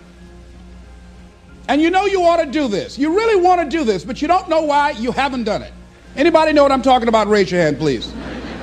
And 1.67 1.81
you 1.81 1.89
know 1.89 2.05
you 2.05 2.23
ought 2.23 2.37
to 2.37 2.49
do 2.49 2.69
this. 2.69 2.97
You 2.97 3.13
really 3.13 3.41
want 3.41 3.69
to 3.69 3.77
do 3.77 3.83
this, 3.83 4.05
but 4.05 4.21
you 4.21 4.29
don't 4.29 4.47
know 4.47 4.61
why 4.61 4.91
you 4.91 5.11
haven't 5.11 5.43
done 5.43 5.61
it. 5.61 5.73
Anybody 6.15 6.53
know 6.53 6.63
what 6.63 6.71
I'm 6.71 6.81
talking 6.81 7.07
about? 7.07 7.27
Raise 7.27 7.51
your 7.51 7.61
hand, 7.61 7.77
please. 7.77 8.11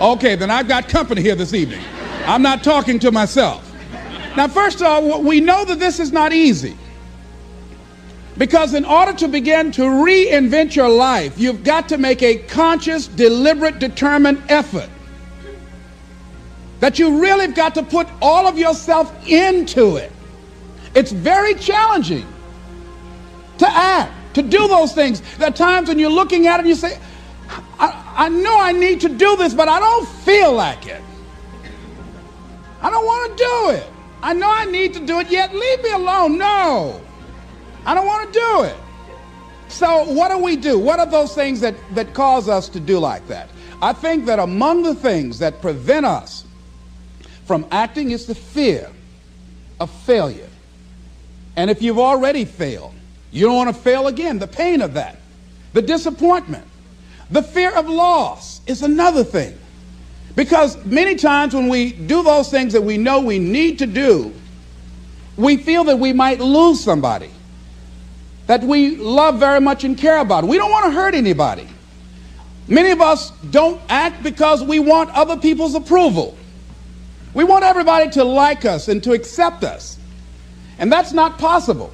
Okay, 0.01 0.37
then 0.37 0.51
I've 0.51 0.69
got 0.69 0.89
company 0.89 1.21
here 1.23 1.35
this 1.35 1.53
evening. 1.55 1.83
I'm 2.27 2.43
not 2.43 2.65
talking 2.65 2.99
to 3.01 3.13
myself. 3.13 3.69
Now, 4.37 4.49
first 4.49 4.81
of 4.81 4.87
all, 4.87 5.23
we 5.23 5.41
know 5.41 5.65
that 5.65 5.79
this 5.79 6.01
is 6.01 6.13
not 6.13 6.33
easy. 6.33 6.77
Because 8.39 8.73
in 8.73 8.87
order 8.87 9.13
to 9.13 9.29
begin 9.29 9.71
to 9.73 9.83
reinvent 9.83 10.75
your 10.75 10.89
life, 10.89 11.39
you've 11.39 11.63
got 11.65 11.91
to 11.91 11.99
make 11.99 12.23
a 12.23 12.39
conscious, 12.39 13.07
deliberate, 13.07 13.79
determined 13.79 14.43
effort. 14.49 14.89
That 16.81 16.99
you 16.99 17.21
really 17.21 17.47
have 17.47 17.55
got 17.55 17.75
to 17.75 17.83
put 17.83 18.09
all 18.23 18.47
of 18.47 18.59
yourself 18.59 19.15
into 19.29 19.97
it. 19.97 20.11
It's 20.95 21.13
very 21.13 21.55
challenging 21.55 22.27
to 23.59 23.69
act, 23.69 24.35
to 24.35 24.43
do 24.43 24.67
those 24.67 24.95
things. 24.95 25.21
There 25.37 25.49
are 25.49 25.53
times 25.53 25.89
when 25.89 25.99
you're 25.99 26.11
looking 26.11 26.47
at 26.47 26.57
it 26.57 26.61
and 26.61 26.69
you 26.69 26.75
say, 26.75 26.99
I, 27.79 28.15
I 28.17 28.29
know 28.29 28.59
I 28.61 28.73
need 28.73 29.01
to 29.03 29.09
do 29.09 29.37
this, 29.37 29.55
but 29.55 29.69
I 29.69 29.79
don't 29.81 30.09
feel 30.09 30.53
like 30.53 30.87
it. 30.87 31.03
I 32.81 32.91
don't 32.91 33.05
want 33.05 33.37
to 33.37 33.45
do 33.45 33.71
it. 33.71 33.87
I 34.23 34.33
know 34.35 34.49
I 34.49 34.65
need 34.65 34.95
to 34.95 35.01
do 35.01 35.21
it, 35.21 35.31
yet 35.31 35.55
leave 35.55 35.83
me 35.83 35.91
alone. 35.93 36.39
No. 36.39 37.01
I 37.85 37.95
don't 37.95 38.07
want 38.07 38.33
to 38.33 38.39
do 38.39 38.63
it. 38.63 38.77
So 39.69 40.05
what 40.13 40.31
do 40.31 40.39
we 40.39 40.57
do? 40.57 40.79
What 40.79 41.01
are 41.01 41.07
those 41.07 41.35
things 41.35 41.61
that, 41.61 41.75
that 41.95 42.15
cause 42.15 42.49
us 42.49 42.69
to 42.71 42.81
do 42.81 42.99
like 42.99 43.27
that? 43.29 43.49
I 43.81 43.93
think 43.93 44.27
that 44.27 44.39
among 44.39 44.83
the 44.83 44.95
things 44.95 45.39
that 45.41 45.61
prevent 45.61 46.07
us 46.07 46.45
from 47.47 47.67
acting 47.73 48.13
is 48.13 48.27
the 48.27 48.35
fear 48.35 48.91
of 49.81 49.91
failure. 49.91 50.49
And 51.57 51.71
if 51.71 51.83
you've 51.83 51.99
already 51.99 52.45
failed, 52.45 52.95
you 53.33 53.47
don't 53.47 53.57
want 53.57 53.75
to 53.75 53.83
fail 53.83 54.07
again. 54.07 54.39
The 54.39 54.47
pain 54.47 54.83
of 54.83 54.95
that, 54.95 55.17
the 55.73 55.83
disappointment, 55.83 56.67
the 57.33 57.43
fear 57.43 57.75
of 57.75 57.89
loss 57.89 58.61
is 58.67 58.83
another 58.83 59.25
thing. 59.25 59.59
Because 60.37 60.83
many 60.85 61.17
times 61.17 61.55
when 61.55 61.69
we 61.69 61.93
do 61.93 62.23
those 62.23 62.51
things 62.51 62.73
that 62.75 62.83
we 62.83 62.97
know 62.97 63.21
we 63.21 63.39
need 63.39 63.79
to 63.81 63.87
do, 63.87 64.33
we 65.37 65.57
feel 65.57 65.85
that 65.85 65.99
we 65.99 66.13
might 66.13 66.41
lose 66.41 66.83
somebody 66.83 67.31
that 68.47 68.63
we 68.63 68.97
love 68.97 69.39
very 69.39 69.61
much 69.61 69.85
and 69.85 69.97
care 69.97 70.19
about. 70.19 70.45
We 70.45 70.59
don't 70.59 70.71
want 70.71 70.87
to 70.87 70.91
hurt 70.91 71.15
anybody. 71.15 71.67
Many 72.69 72.91
of 72.91 73.01
us 73.01 73.31
don't 73.51 73.81
act 73.89 74.23
because 74.23 74.63
we 74.63 74.79
want 74.79 75.11
other 75.11 75.37
people's 75.37 75.75
approval. 75.75 76.37
We 77.35 77.45
want 77.45 77.65
everybody 77.65 78.11
to 78.11 78.25
like 78.25 78.65
us 78.65 78.89
and 78.89 79.03
to 79.05 79.13
accept 79.13 79.65
us. 79.65 79.99
And 80.79 80.93
that's 80.93 81.13
not 81.13 81.39
possible. 81.39 81.93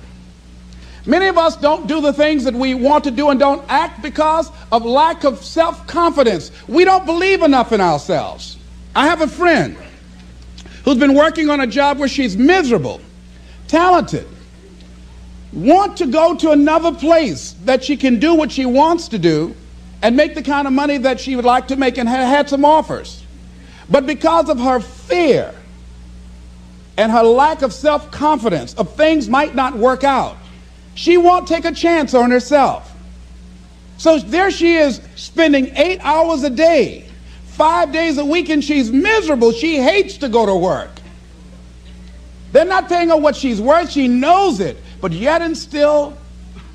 Many 1.09 1.29
of 1.29 1.39
us 1.39 1.57
don't 1.57 1.87
do 1.87 2.03
the 2.03 2.13
things 2.13 2.45
that 2.45 2.53
we 2.53 2.75
want 2.75 3.05
to 3.05 3.11
do 3.11 3.31
and 3.31 3.41
don't 3.41 3.65
act 3.71 4.03
because 4.03 4.53
of 4.71 4.85
lack 4.85 5.25
of 5.25 5.43
self 5.43 5.87
confidence. 5.87 6.53
We 6.69 6.85
don't 6.85 7.07
believe 7.07 7.41
enough 7.43 7.73
in 7.73 7.81
ourselves. 7.81 8.59
I 8.95 9.07
have 9.07 9.23
a 9.23 9.27
friend 9.27 9.75
who's 10.85 10.99
been 10.99 11.15
working 11.15 11.49
on 11.49 11.61
a 11.61 11.67
job 11.67 11.99
where 11.99 12.09
she's 12.11 12.37
miserable, 12.37 13.01
talented, 13.69 14.29
want 15.55 15.97
to 15.97 16.07
go 16.09 16.37
to 16.37 16.51
another 16.51 16.93
place 16.93 17.55
that 17.65 17.83
she 17.83 17.97
can 17.97 18.21
do 18.21 18.35
what 18.35 18.53
she 18.53 18.67
wants 18.67 19.09
to 19.09 19.19
do 19.19 19.55
and 20.03 20.15
make 20.15 20.35
the 20.35 20.43
kind 20.43 20.67
of 20.67 20.75
money 20.75 20.99
that 20.99 21.19
she 21.19 21.37
would 21.37 21.45
like 21.47 21.69
to 21.69 21.77
make 21.77 21.97
and 21.97 22.07
had 22.07 22.51
some 22.51 22.67
offers. 22.67 23.25
But 23.89 24.05
because 24.05 24.51
of 24.51 24.61
her 24.61 24.79
fear 24.81 25.55
and 26.99 27.11
her 27.11 27.23
lack 27.23 27.63
of 27.63 27.73
self 27.73 28.11
confidence 28.11 28.75
of 28.75 28.93
things 28.93 29.27
might 29.27 29.55
not 29.55 29.75
work 29.75 30.05
out, 30.05 30.37
she 30.99 31.17
won't 31.17 31.47
take 31.47 31.65
a 31.65 31.71
chance 31.71 32.13
on 32.13 32.33
herself. 32.33 32.93
So 33.99 34.19
there 34.19 34.51
she 34.51 34.75
is 34.75 35.01
spending 35.15 35.71
eight 35.77 36.01
hours 36.03 36.43
a 36.43 36.51
day, 36.51 37.09
five 37.47 37.93
days 37.93 38.19
a 38.19 38.25
week, 38.25 38.49
and 38.49 38.65
she's 38.65 38.91
miserable. 38.91 39.53
She 39.53 39.77
hates 39.77 40.17
to 40.17 40.29
go 40.29 40.45
to 40.45 40.57
work. 40.57 40.91
They're 42.51 42.65
not 42.65 42.89
paying 42.89 43.11
her 43.11 43.17
what 43.17 43.37
she's 43.37 43.61
worth. 43.61 43.93
She 43.93 44.09
knows 44.09 44.59
it. 44.59 44.77
But 45.01 45.13
yet 45.13 45.41
and 45.41 45.57
still, 45.57 46.19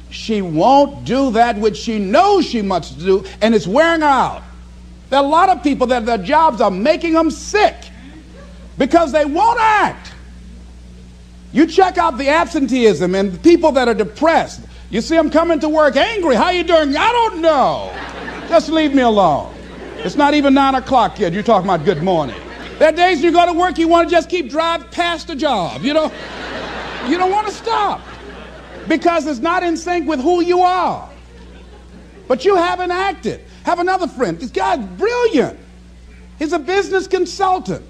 she 0.09 0.41
won't 0.41 1.03
do 1.03 1.31
that 1.31 1.57
which 1.57 1.75
she 1.75 1.99
knows 1.99 2.45
she 2.45 2.61
must 2.61 2.97
do, 2.99 3.25
and 3.41 3.53
it's 3.53 3.67
wearing 3.67 3.99
her 3.99 4.07
out. 4.07 4.43
There 5.09 5.19
are 5.19 5.25
a 5.25 5.27
lot 5.27 5.49
of 5.49 5.61
people 5.61 5.87
that 5.87 6.05
their 6.05 6.17
jobs 6.17 6.61
are 6.61 6.71
making 6.71 7.11
them 7.11 7.29
sick 7.29 7.75
because 8.77 9.11
they 9.11 9.25
won't 9.25 9.59
act. 9.59 10.12
You 11.53 11.67
check 11.67 11.99
out 11.99 12.17
the 12.17 12.29
absenteeism 12.29 13.13
and 13.13 13.31
the 13.31 13.39
people 13.39 13.71
that 13.73 13.87
are 13.87 13.93
depressed. 13.93 14.61
You 14.89 15.01
see 15.01 15.15
them 15.15 15.29
coming 15.29 15.59
to 15.59 15.69
work 15.69 15.95
angry. 15.95 16.35
How 16.35 16.49
you 16.49 16.63
doing? 16.63 16.97
I 16.97 17.11
don't 17.11 17.41
know. 17.41 17.91
Just 18.49 18.69
leave 18.69 18.93
me 18.93 19.03
alone. 19.03 19.53
It's 19.97 20.15
not 20.15 20.33
even 20.33 20.55
9 20.55 20.75
o'clock 20.75 21.19
yet. 21.19 21.31
You're 21.31 21.43
talking 21.43 21.69
about 21.69 21.85
good 21.85 22.01
morning. 22.01 22.35
There 22.79 22.89
are 22.89 22.91
days 22.91 23.23
you 23.23 23.31
go 23.31 23.45
to 23.45 23.53
work, 23.53 23.77
you 23.77 23.87
want 23.87 24.09
to 24.09 24.15
just 24.15 24.29
keep 24.29 24.49
driving 24.49 24.87
past 24.89 25.27
the 25.27 25.35
job. 25.35 25.83
You 25.83 25.93
know, 25.93 26.11
you 27.07 27.17
don't 27.17 27.31
want 27.31 27.47
to 27.47 27.53
stop 27.53 28.01
because 28.87 29.27
it's 29.27 29.39
not 29.39 29.61
in 29.63 29.77
sync 29.77 30.07
with 30.07 30.19
who 30.19 30.41
you 30.41 30.61
are. 30.61 31.09
But 32.27 32.45
you 32.45 32.55
haven't 32.55 32.91
acted. 32.91 33.41
Have 33.63 33.79
another 33.79 34.07
friend. 34.07 34.39
This 34.39 34.49
guy's 34.49 34.83
brilliant. 34.97 35.59
He's 36.39 36.51
a 36.51 36.59
business 36.59 37.07
consultant. 37.07 37.85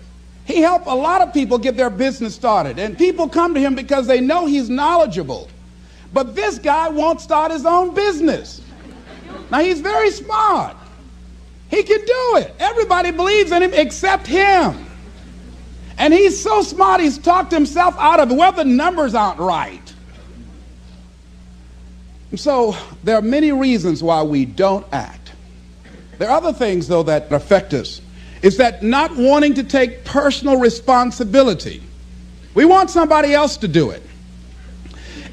He 0.46 0.60
helped 0.60 0.88
a 0.88 0.96
lot 0.96 1.22
of 1.22 1.34
people 1.34 1.58
get 1.58 1.78
their 1.78 1.90
business 1.90 2.36
started. 2.36 2.78
And 2.80 2.98
people 2.98 3.30
come 3.30 3.54
to 3.54 3.60
him 3.60 3.76
because 3.76 4.08
they 4.08 4.20
know 4.20 4.46
he's 4.46 4.70
knowledgeable. 4.70 5.50
But 6.12 6.36
this 6.36 6.60
guy 6.60 6.90
won't 6.90 7.22
start 7.22 7.52
his 7.52 7.66
own 7.66 7.94
business. 7.94 8.62
Now, 9.50 9.60
he's 9.60 9.80
very 9.80 10.12
smart. 10.12 10.76
He 11.70 11.84
can 11.84 12.00
do 12.00 12.38
it. 12.38 12.54
Everybody 12.60 13.12
believes 13.12 13.52
in 13.52 13.64
him 13.64 13.74
except 13.74 14.28
him. 14.28 14.86
And 15.98 16.14
he's 16.14 16.42
so 16.42 16.62
smart, 16.62 17.02
he's 17.02 17.18
talked 17.18 17.52
himself 17.52 17.96
out 17.98 18.20
of 18.20 18.32
it. 18.32 18.36
Well, 18.36 18.52
the 18.52 18.66
numbers 18.66 19.16
aren't 19.16 19.40
right. 19.40 19.94
So, 22.36 22.76
there 23.04 23.16
are 23.16 23.22
many 23.22 23.52
reasons 23.52 24.02
why 24.02 24.24
we 24.24 24.46
don't 24.46 24.86
act. 24.92 25.34
There 26.18 26.30
are 26.30 26.38
other 26.38 26.54
things, 26.54 26.88
though, 26.88 27.04
that 27.04 27.32
affect 27.32 27.74
us 27.74 28.02
is 28.44 28.58
that 28.58 28.84
not 28.84 29.16
wanting 29.16 29.56
to 29.56 29.64
take 29.64 30.04
personal 30.04 30.58
responsibility. 30.58 31.82
We 32.54 32.66
want 32.66 32.92
somebody 32.92 33.34
else 33.34 33.58
to 33.58 33.68
do 33.68 33.90
it. 33.90 34.04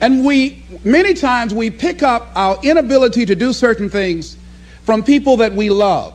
And 0.00 0.24
we, 0.24 0.64
many 0.84 1.12
times, 1.12 1.52
we 1.52 1.70
pick 1.70 2.02
up 2.02 2.28
our 2.34 2.58
inability 2.62 3.26
to 3.26 3.34
do 3.34 3.52
certain 3.52 3.90
things 3.90 4.38
from 4.84 5.02
people 5.02 5.36
that 5.38 5.52
we 5.52 5.68
love, 5.68 6.14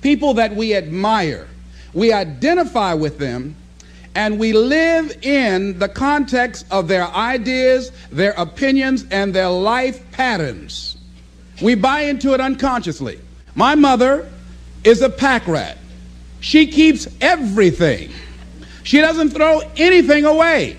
people 0.00 0.34
that 0.34 0.54
we 0.54 0.74
admire. 0.74 1.48
We 1.92 2.12
identify 2.12 2.94
with 2.94 3.18
them, 3.18 3.56
and 4.14 4.38
we 4.38 4.52
live 4.52 5.18
in 5.22 5.78
the 5.78 5.88
context 5.88 6.64
of 6.70 6.88
their 6.88 7.08
ideas, 7.08 7.90
their 8.10 8.32
opinions, 8.32 9.04
and 9.10 9.34
their 9.34 9.50
life 9.50 10.10
patterns. 10.12 10.96
We 11.60 11.74
buy 11.74 12.02
into 12.02 12.34
it 12.34 12.40
unconsciously. 12.40 13.20
My 13.54 13.74
mother 13.74 14.30
is 14.84 15.02
a 15.02 15.10
pack 15.10 15.46
rat. 15.46 15.78
She 16.44 16.66
keeps 16.66 17.08
everything. 17.22 18.10
She 18.82 19.00
doesn't 19.00 19.30
throw 19.30 19.62
anything 19.78 20.26
away. 20.26 20.76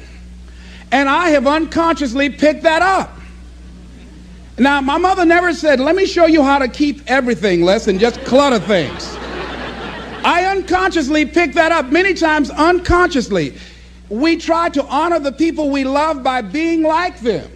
And 0.91 1.09
I 1.09 1.29
have 1.29 1.47
unconsciously 1.47 2.29
picked 2.29 2.61
that 2.61 2.83
up. 2.83 3.17
Now, 4.59 4.79
my 4.79 4.99
mother 4.99 5.25
never 5.25 5.55
said, 5.55 5.79
Let 5.79 5.95
me 5.95 6.05
show 6.05 6.27
you 6.27 6.43
how 6.43 6.59
to 6.59 6.67
keep 6.67 7.01
everything 7.07 7.63
less 7.63 7.85
than 7.85 7.97
just 7.97 8.23
clutter 8.25 8.59
things. 8.59 9.15
I 10.23 10.45
unconsciously 10.55 11.25
picked 11.25 11.55
that 11.55 11.71
up 11.71 11.87
many 11.87 12.13
times, 12.13 12.51
unconsciously. 12.51 13.57
We 14.09 14.37
try 14.37 14.69
to 14.69 14.85
honor 14.85 15.19
the 15.19 15.31
people 15.31 15.71
we 15.71 15.83
love 15.83 16.21
by 16.21 16.43
being 16.43 16.83
like 16.83 17.21
them. 17.21 17.49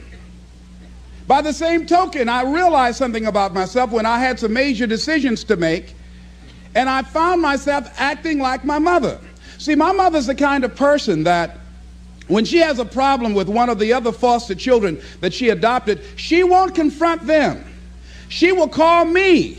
By 1.28 1.44
the 1.44 1.54
same 1.54 1.86
token, 1.86 2.28
I 2.28 2.42
realized 2.42 2.98
something 2.98 3.28
about 3.28 3.54
myself 3.54 3.92
when 3.92 4.08
I 4.08 4.18
had 4.18 4.40
some 4.40 4.52
major 4.52 4.88
decisions 4.88 5.44
to 5.44 5.56
make 5.56 5.94
and 6.76 6.90
I 6.90 7.02
found 7.02 7.42
myself 7.42 7.92
acting 7.98 8.40
like 8.40 8.64
my 8.64 8.80
mother. 8.80 9.20
See, 9.58 9.76
my 9.76 9.92
mother's 9.92 10.28
the 10.28 10.36
kind 10.36 10.64
of 10.64 10.76
person 10.76 11.24
that 11.24 11.58
when 12.28 12.46
she 12.46 12.58
has 12.58 12.80
a 12.80 12.86
problem 12.86 13.34
with 13.34 13.50
one 13.50 13.70
of 13.70 13.80
the 13.80 13.92
other 13.92 14.12
foster 14.12 14.56
children 14.56 15.02
that 15.22 15.34
she 15.34 15.50
adopted, 15.50 16.02
she 16.16 16.44
won't 16.44 16.76
confront 16.76 17.26
them. 17.26 17.66
She 18.30 18.52
will 18.52 18.68
call 18.68 19.06
me. 19.06 19.58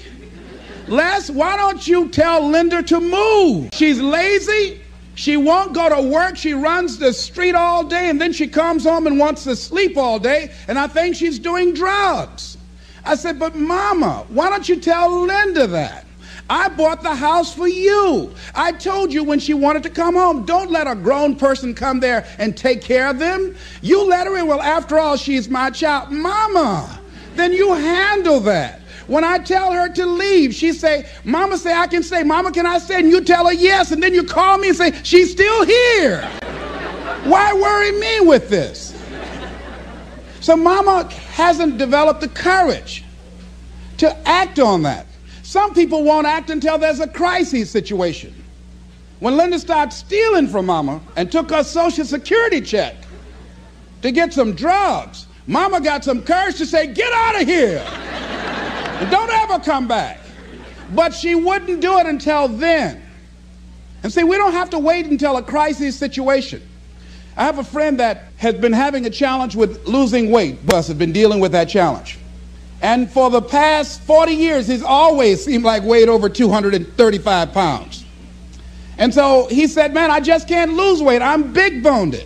Les, 0.86 1.30
why 1.30 1.56
don't 1.56 1.86
you 1.86 2.08
tell 2.08 2.48
Linda 2.48 2.82
to 2.84 3.00
move? 3.00 3.70
She's 3.72 4.00
lazy. 4.00 4.80
She 5.16 5.36
won't 5.36 5.74
go 5.74 5.88
to 5.88 6.08
work. 6.08 6.36
She 6.36 6.54
runs 6.54 6.96
the 6.98 7.12
street 7.12 7.54
all 7.54 7.84
day 7.84 8.08
and 8.08 8.20
then 8.20 8.32
she 8.32 8.48
comes 8.48 8.84
home 8.84 9.06
and 9.06 9.18
wants 9.18 9.44
to 9.44 9.54
sleep 9.56 9.96
all 9.96 10.18
day. 10.18 10.50
And 10.68 10.78
I 10.78 10.86
think 10.86 11.16
she's 11.16 11.38
doing 11.38 11.74
drugs. 11.74 12.56
I 13.04 13.16
said, 13.16 13.38
but 13.38 13.56
Mama, 13.56 14.24
why 14.28 14.48
don't 14.48 14.68
you 14.68 14.76
tell 14.76 15.22
Linda 15.22 15.66
that? 15.66 16.06
I 16.50 16.68
bought 16.68 17.04
the 17.04 17.14
house 17.14 17.54
for 17.54 17.68
you. 17.68 18.34
I 18.56 18.72
told 18.72 19.12
you 19.12 19.22
when 19.22 19.38
she 19.38 19.54
wanted 19.54 19.84
to 19.84 19.90
come 19.90 20.16
home, 20.16 20.44
don't 20.44 20.68
let 20.68 20.88
a 20.88 20.96
grown 20.96 21.36
person 21.36 21.74
come 21.74 22.00
there 22.00 22.26
and 22.38 22.56
take 22.56 22.82
care 22.82 23.08
of 23.08 23.20
them. 23.20 23.54
You 23.82 24.04
let 24.04 24.26
her 24.26 24.36
in. 24.36 24.48
Well, 24.48 24.60
after 24.60 24.98
all, 24.98 25.16
she's 25.16 25.48
my 25.48 25.70
child. 25.70 26.10
Mama, 26.10 26.98
then 27.36 27.52
you 27.52 27.72
handle 27.72 28.40
that. 28.40 28.80
When 29.06 29.22
I 29.22 29.38
tell 29.38 29.70
her 29.70 29.88
to 29.94 30.06
leave, 30.06 30.52
she 30.52 30.72
say, 30.72 31.08
Mama 31.22 31.56
say 31.56 31.72
I 31.72 31.86
can 31.86 32.02
stay. 32.02 32.24
Mama, 32.24 32.50
can 32.50 32.66
I 32.66 32.78
stay? 32.78 32.96
And 32.96 33.08
you 33.08 33.22
tell 33.22 33.46
her 33.46 33.52
yes. 33.52 33.92
And 33.92 34.02
then 34.02 34.12
you 34.12 34.24
call 34.24 34.58
me 34.58 34.68
and 34.68 34.76
say, 34.76 34.92
she's 35.04 35.30
still 35.30 35.64
here. 35.64 36.20
Why 37.24 37.52
worry 37.52 37.92
me 37.92 38.28
with 38.28 38.50
this? 38.50 38.92
So 40.40 40.56
Mama 40.56 41.08
hasn't 41.12 41.78
developed 41.78 42.22
the 42.22 42.28
courage 42.28 43.04
to 43.98 44.28
act 44.28 44.58
on 44.58 44.82
that. 44.82 45.06
Some 45.50 45.74
people 45.74 46.04
won't 46.04 46.28
act 46.28 46.48
until 46.50 46.78
there's 46.78 47.00
a 47.00 47.08
crisis 47.08 47.68
situation. 47.72 48.32
When 49.18 49.36
Linda 49.36 49.58
started 49.58 49.92
stealing 49.92 50.46
from 50.46 50.66
Mama 50.66 51.00
and 51.16 51.32
took 51.32 51.50
her 51.50 51.64
Social 51.64 52.04
Security 52.04 52.60
check 52.60 52.94
to 54.02 54.12
get 54.12 54.32
some 54.32 54.54
drugs, 54.54 55.26
Mama 55.48 55.80
got 55.80 56.04
some 56.04 56.22
courage 56.22 56.58
to 56.58 56.66
say, 56.66 56.86
Get 56.86 57.12
out 57.12 57.42
of 57.42 57.48
here! 57.48 57.84
and 57.84 59.10
don't 59.10 59.28
ever 59.28 59.58
come 59.58 59.88
back. 59.88 60.20
But 60.94 61.12
she 61.12 61.34
wouldn't 61.34 61.80
do 61.80 61.98
it 61.98 62.06
until 62.06 62.46
then. 62.46 63.02
And 64.04 64.12
see, 64.12 64.22
we 64.22 64.36
don't 64.36 64.52
have 64.52 64.70
to 64.70 64.78
wait 64.78 65.06
until 65.06 65.36
a 65.36 65.42
crisis 65.42 65.96
situation. 65.96 66.62
I 67.36 67.42
have 67.42 67.58
a 67.58 67.64
friend 67.64 67.98
that 67.98 68.26
has 68.36 68.54
been 68.54 68.72
having 68.72 69.04
a 69.04 69.10
challenge 69.10 69.56
with 69.56 69.84
losing 69.84 70.30
weight. 70.30 70.64
Bud 70.64 70.76
has 70.76 70.94
been 70.94 71.12
dealing 71.12 71.40
with 71.40 71.50
that 71.50 71.68
challenge. 71.68 72.19
And 72.82 73.10
for 73.10 73.30
the 73.30 73.42
past 73.42 74.00
40 74.02 74.32
years, 74.32 74.66
he's 74.66 74.82
always 74.82 75.44
seemed 75.44 75.64
like 75.64 75.82
weighed 75.82 76.08
over 76.08 76.28
235 76.28 77.52
pounds. 77.52 78.04
And 78.96 79.12
so 79.12 79.46
he 79.48 79.66
said, 79.66 79.94
Man, 79.94 80.10
I 80.10 80.20
just 80.20 80.48
can't 80.48 80.74
lose 80.74 81.02
weight. 81.02 81.22
I'm 81.22 81.52
big 81.52 81.82
boned. 81.82 82.22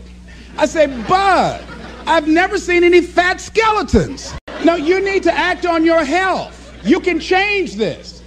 I 0.57 0.67
said, 0.67 1.09
Bud, 1.09 1.65
I've 2.07 2.29
never 2.29 2.59
seen 2.59 2.85
any 2.85 3.01
fat 3.01 3.41
skeletons. 3.41 4.35
No, 4.65 4.77
you 4.77 5.01
need 5.01 5.23
to 5.25 5.33
act 5.33 5.67
on 5.67 5.85
your 5.85 6.05
health. 6.05 6.73
You 6.85 7.01
can 7.01 7.19
change 7.19 7.75
this. 7.75 8.23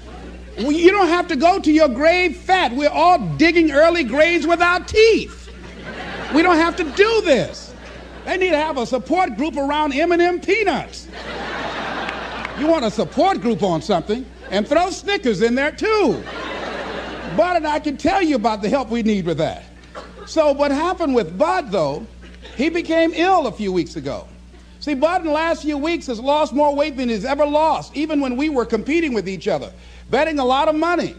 You 0.57 0.91
don't 0.91 1.07
have 1.07 1.27
to 1.27 1.35
go 1.35 1.59
to 1.59 1.71
your 1.71 1.87
grave 1.87 2.37
fat. 2.37 2.73
We're 2.73 2.89
all 2.89 3.19
digging 3.37 3.71
early 3.71 4.03
graves 4.03 4.47
without 4.47 4.87
teeth. 4.87 5.49
We 6.33 6.41
don't 6.41 6.57
have 6.57 6.75
to 6.77 6.83
do 6.83 7.21
this. 7.21 7.73
They 8.25 8.37
need 8.37 8.49
to 8.49 8.57
have 8.57 8.77
a 8.77 8.85
support 8.85 9.37
group 9.37 9.55
around 9.55 9.93
M&M 9.93 10.41
peanuts. 10.41 11.07
You 12.59 12.67
want 12.67 12.85
a 12.85 12.91
support 12.91 13.41
group 13.41 13.61
on 13.61 13.81
something 13.81 14.25
and 14.49 14.67
throw 14.67 14.89
Snickers 14.89 15.41
in 15.41 15.53
there 15.53 15.71
too. 15.71 16.23
Bud 17.35 17.57
and 17.57 17.67
I 17.67 17.79
can 17.79 17.97
tell 17.97 18.21
you 18.21 18.35
about 18.35 18.63
the 18.63 18.69
help 18.69 18.89
we 18.89 19.03
need 19.03 19.25
with 19.25 19.37
that. 19.37 19.63
So 20.25 20.51
what 20.53 20.71
happened 20.71 21.13
with 21.13 21.37
Bud 21.37 21.71
though, 21.71 22.07
he 22.55 22.69
became 22.69 23.13
ill 23.13 23.45
a 23.45 23.51
few 23.51 23.71
weeks 23.71 23.95
ago. 23.95 24.27
See, 24.79 24.95
Bud 24.95 25.21
in 25.21 25.27
the 25.27 25.33
last 25.33 25.61
few 25.61 25.77
weeks 25.77 26.07
has 26.07 26.19
lost 26.19 26.53
more 26.53 26.75
weight 26.75 26.97
than 26.97 27.09
he's 27.09 27.25
ever 27.25 27.45
lost, 27.45 27.95
even 27.95 28.21
when 28.21 28.35
we 28.35 28.49
were 28.49 28.65
competing 28.65 29.13
with 29.13 29.29
each 29.29 29.47
other, 29.47 29.71
betting 30.09 30.39
a 30.39 30.45
lot 30.45 30.67
of 30.67 30.75
money. 30.75 31.15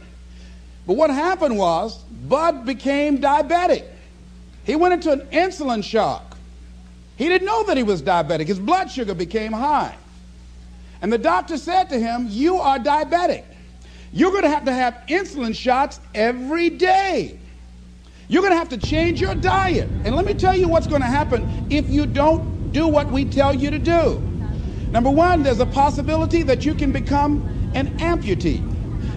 But 0.87 0.95
what 0.95 1.11
happened 1.11 1.57
was 1.57 1.99
Bud 2.29 2.65
became 2.65 3.19
diabetic. 3.19 3.85
He 4.65 4.75
went 4.75 4.95
into 4.95 5.13
an 5.13 5.21
insulin 5.33 5.85
shock. 5.85 6.37
He 7.17 7.29
didn't 7.29 7.47
know 7.47 7.63
that 7.65 7.77
he 7.77 7.83
was 7.83 8.03
diabetic. 8.03 8.47
His 8.47 8.59
blood 8.59 8.91
sugar 8.91 9.15
became 9.15 9.53
high. 9.53 9.97
And 11.01 11.13
the 11.13 11.19
doctor 11.19 11.57
said 11.57 11.85
to 11.91 11.99
him, 11.99 12.27
You 12.29 12.57
are 12.57 12.79
diabetic. 12.79 13.45
You're 14.13 14.31
going 14.31 14.45
to 14.45 14.51
have 14.51 14.65
to 14.65 14.73
have 14.73 15.03
insulin 15.09 15.55
shots 15.55 16.01
every 16.15 16.71
day. 16.71 17.39
You're 18.29 18.43
going 18.43 18.53
to 18.53 18.59
have 18.59 18.69
to 18.71 18.79
change 18.79 19.21
your 19.21 19.35
diet. 19.35 19.89
And 20.05 20.15
let 20.15 20.25
me 20.25 20.35
tell 20.35 20.57
you 20.57 20.69
what's 20.69 20.87
going 20.87 21.03
to 21.03 21.07
happen 21.07 21.67
if 21.71 21.89
you 21.89 22.07
don't 22.07 22.73
do 22.73 22.89
what 22.89 23.11
we 23.11 23.25
tell 23.25 23.55
you 23.55 23.71
to 23.71 23.79
do. 23.79 24.23
Number 24.91 25.11
one, 25.11 25.43
there's 25.43 25.61
a 25.61 25.67
possibility 25.67 26.43
that 26.43 26.65
you 26.65 26.75
can 26.75 26.93
become 26.93 27.47
an 27.75 27.89
amputee. 27.99 28.63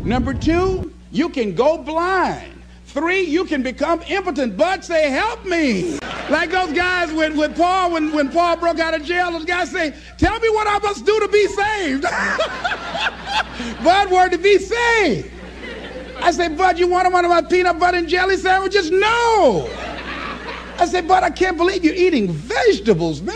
Number 0.06 0.34
two, 0.34 0.94
you 1.12 1.30
can 1.30 1.56
go 1.56 1.78
blind. 1.78 2.52
Three, 2.86 3.22
you 3.24 3.46
can 3.46 3.64
become 3.64 4.02
impotent. 4.04 4.58
But 4.58 4.84
say, 4.84 5.10
help 5.10 5.46
me. 5.46 5.98
Like 6.32 6.50
those 6.50 6.72
guys 6.72 7.12
with, 7.12 7.36
with 7.36 7.58
Paul, 7.58 7.92
when, 7.92 8.14
when 8.14 8.30
Paul 8.30 8.56
broke 8.56 8.80
out 8.80 8.94
of 8.94 9.04
jail, 9.04 9.34
those 9.34 9.44
guys 9.44 9.70
say, 9.70 9.94
tell 10.18 10.40
me 10.40 10.48
what 10.48 10.66
I 10.66 10.80
must 10.80 11.06
do 11.06 11.20
to 11.20 11.28
be 11.28 11.46
saved. 11.48 12.04
Bud 13.84 14.10
word 14.10 14.32
to 14.32 14.38
be 14.38 14.58
saved. 14.58 15.30
I 16.22 16.32
say, 16.32 16.48
Bud, 16.48 16.80
you 16.80 16.88
want 16.88 17.12
one 17.12 17.26
of 17.26 17.30
my 17.30 17.42
peanut 17.42 17.78
butter 17.80 17.98
and 17.98 18.08
jelly 18.08 18.38
sandwiches? 18.38 18.90
No. 18.92 19.70
I 20.78 20.86
said, 20.86 21.06
Bud, 21.06 21.22
I 21.22 21.32
can't 21.32 21.58
believe 21.58 21.84
you're 21.84 21.94
eating 21.94 22.30
vegetables, 22.32 23.22
man. 23.22 23.36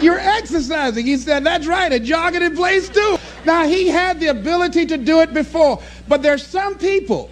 You're 0.00 0.18
exercising. 0.18 1.06
He 1.06 1.16
said, 1.18 1.44
that's 1.44 1.68
right, 1.68 1.92
and 1.92 2.04
jogging 2.04 2.42
in 2.42 2.56
place 2.56 2.88
too. 2.88 3.16
Now, 3.44 3.64
he 3.64 3.86
had 3.86 4.18
the 4.18 4.26
ability 4.26 4.86
to 4.86 4.96
do 4.96 5.20
it 5.20 5.32
before, 5.32 5.80
but 6.08 6.20
there's 6.20 6.44
some 6.44 6.78
people, 6.78 7.30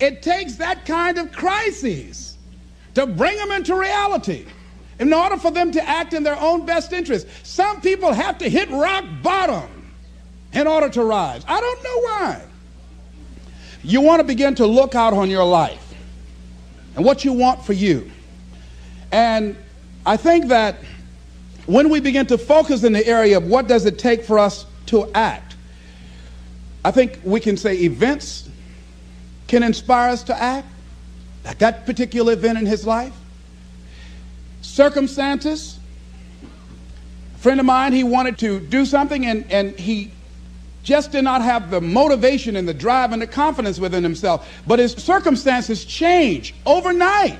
it 0.00 0.22
takes 0.22 0.54
that 0.54 0.86
kind 0.86 1.18
of 1.18 1.32
crises 1.32 2.33
to 2.94 3.06
bring 3.06 3.36
them 3.36 3.52
into 3.52 3.74
reality 3.74 4.46
in 4.98 5.12
order 5.12 5.36
for 5.36 5.50
them 5.50 5.72
to 5.72 5.88
act 5.88 6.12
in 6.14 6.22
their 6.22 6.38
own 6.38 6.64
best 6.64 6.92
interest. 6.92 7.26
Some 7.42 7.80
people 7.80 8.12
have 8.12 8.38
to 8.38 8.48
hit 8.48 8.70
rock 8.70 9.04
bottom 9.22 9.92
in 10.52 10.66
order 10.66 10.88
to 10.88 11.04
rise. 11.04 11.42
I 11.48 11.60
don't 11.60 11.82
know 11.82 12.00
why. 12.00 12.42
You 13.82 14.00
want 14.00 14.20
to 14.20 14.24
begin 14.24 14.54
to 14.56 14.66
look 14.66 14.94
out 14.94 15.12
on 15.12 15.28
your 15.28 15.44
life 15.44 15.94
and 16.96 17.04
what 17.04 17.24
you 17.24 17.32
want 17.32 17.64
for 17.64 17.72
you. 17.72 18.10
And 19.12 19.56
I 20.06 20.16
think 20.16 20.46
that 20.46 20.76
when 21.66 21.88
we 21.88 22.00
begin 22.00 22.26
to 22.26 22.38
focus 22.38 22.84
in 22.84 22.92
the 22.92 23.06
area 23.06 23.36
of 23.36 23.46
what 23.46 23.68
does 23.68 23.86
it 23.86 23.98
take 23.98 24.22
for 24.24 24.38
us 24.38 24.66
to 24.86 25.10
act, 25.14 25.56
I 26.84 26.90
think 26.90 27.18
we 27.24 27.40
can 27.40 27.56
say 27.56 27.76
events 27.78 28.48
can 29.46 29.62
inspire 29.62 30.10
us 30.10 30.22
to 30.24 30.40
act, 30.40 30.68
like 31.44 31.58
that 31.58 31.86
particular 31.86 32.32
event 32.32 32.58
in 32.58 32.66
his 32.66 32.86
life. 32.86 33.14
Circumstances. 34.62 35.78
A 37.34 37.38
friend 37.38 37.60
of 37.60 37.66
mine, 37.66 37.92
he 37.92 38.04
wanted 38.04 38.38
to 38.38 38.60
do 38.60 38.86
something 38.86 39.26
and, 39.26 39.50
and 39.52 39.78
he 39.78 40.10
just 40.82 41.12
did 41.12 41.22
not 41.22 41.42
have 41.42 41.70
the 41.70 41.80
motivation 41.80 42.56
and 42.56 42.68
the 42.68 42.74
drive 42.74 43.12
and 43.12 43.20
the 43.20 43.26
confidence 43.26 43.78
within 43.78 44.02
himself. 44.02 44.48
But 44.66 44.78
his 44.78 44.92
circumstances 44.92 45.84
changed 45.84 46.54
overnight 46.66 47.38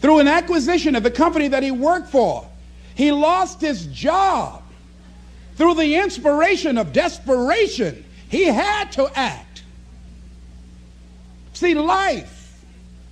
through 0.00 0.18
an 0.18 0.28
acquisition 0.28 0.94
of 0.96 1.02
the 1.02 1.10
company 1.10 1.48
that 1.48 1.62
he 1.62 1.70
worked 1.70 2.08
for. 2.08 2.46
He 2.94 3.12
lost 3.12 3.60
his 3.60 3.86
job 3.86 4.62
through 5.56 5.74
the 5.74 5.96
inspiration 5.96 6.78
of 6.78 6.92
desperation. 6.92 8.04
He 8.28 8.44
had 8.44 8.92
to 8.92 9.10
act. 9.14 9.62
See, 11.52 11.74
life 11.74 12.39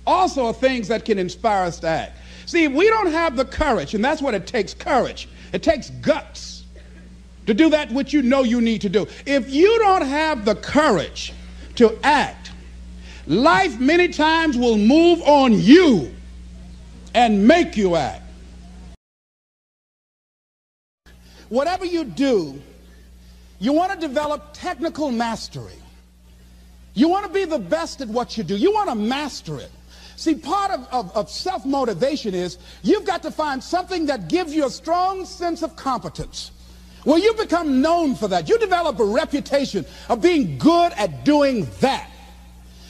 also 0.09 0.47
are 0.47 0.53
things 0.53 0.87
that 0.87 1.05
can 1.05 1.19
inspire 1.19 1.65
us 1.65 1.79
to 1.79 1.87
act. 1.87 2.17
See, 2.45 2.67
we 2.67 2.87
don't 2.87 3.11
have 3.11 3.35
the 3.35 3.45
courage, 3.45 3.93
and 3.93 4.03
that's 4.03 4.21
what 4.21 4.33
it 4.33 4.47
takes 4.47 4.73
courage. 4.73 5.29
It 5.53 5.61
takes 5.61 5.91
guts 5.91 6.65
to 7.45 7.53
do 7.53 7.69
that 7.69 7.91
which 7.91 8.11
you 8.11 8.21
know 8.21 8.43
you 8.43 8.59
need 8.59 8.81
to 8.81 8.89
do. 8.89 9.07
If 9.25 9.49
you 9.51 9.77
don't 9.79 10.05
have 10.05 10.45
the 10.45 10.55
courage 10.55 11.33
to 11.75 11.97
act, 12.03 12.51
life 13.27 13.79
many 13.79 14.07
times 14.07 14.57
will 14.57 14.77
move 14.77 15.21
on 15.21 15.53
you 15.53 16.11
and 17.13 17.47
make 17.47 17.77
you 17.77 17.95
act. 17.95 18.23
Whatever 21.49 21.85
you 21.85 22.03
do, 22.03 22.61
you 23.59 23.73
want 23.73 23.91
to 23.91 23.99
develop 23.99 24.49
technical 24.53 25.11
mastery. 25.11 25.79
You 26.93 27.09
want 27.09 27.25
to 27.25 27.31
be 27.31 27.45
the 27.45 27.59
best 27.59 28.01
at 28.01 28.07
what 28.07 28.37
you 28.37 28.43
do. 28.43 28.55
You 28.55 28.73
want 28.73 28.89
to 28.89 28.95
master 28.95 29.59
it. 29.59 29.71
See, 30.19 30.35
part 30.35 30.71
of, 30.71 30.85
of, 30.91 31.15
of 31.15 31.29
self 31.29 31.65
motivation 31.65 32.33
is 32.33 32.57
you've 32.83 33.05
got 33.05 33.23
to 33.23 33.31
find 33.31 33.63
something 33.63 34.07
that 34.07 34.27
gives 34.27 34.53
you 34.53 34.65
a 34.65 34.69
strong 34.69 35.23
sense 35.23 35.63
of 35.63 35.77
competence. 35.77 36.51
Well, 37.05 37.19
you 37.19 37.33
become 37.35 37.79
known 37.79 38.15
for 38.15 38.27
that. 38.27 38.49
You 38.49 38.59
develop 38.59 38.99
a 38.99 39.05
reputation 39.05 39.85
of 40.09 40.21
being 40.21 40.57
good 40.57 40.91
at 40.97 41.23
doing 41.23 41.69
that. 41.79 42.09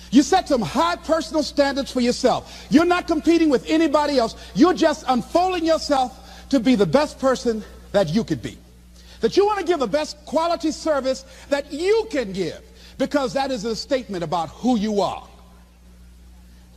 You 0.09 0.23
set 0.23 0.47
some 0.47 0.63
high 0.63 0.95
personal 0.95 1.43
standards 1.43 1.91
for 1.91 2.01
yourself. 2.01 2.65
You're 2.71 2.83
not 2.83 3.05
competing 3.05 3.51
with 3.51 3.69
anybody 3.69 4.17
else. 4.17 4.35
You're 4.55 4.73
just 4.73 5.05
unfolding 5.07 5.63
yourself 5.63 6.47
to 6.49 6.59
be 6.59 6.73
the 6.73 6.87
best 6.87 7.19
person 7.19 7.63
that 7.91 8.09
you 8.09 8.23
could 8.23 8.41
be. 8.41 8.57
That 9.21 9.37
you 9.37 9.45
want 9.45 9.59
to 9.59 9.65
give 9.65 9.77
the 9.77 9.85
best 9.85 10.17
quality 10.25 10.71
service 10.71 11.25
that 11.49 11.71
you 11.71 12.07
can 12.09 12.33
give 12.33 12.59
because 12.97 13.33
that 13.33 13.51
is 13.51 13.65
a 13.65 13.75
statement 13.75 14.23
about 14.23 14.49
who 14.49 14.79
you 14.79 15.01
are. 15.01 15.28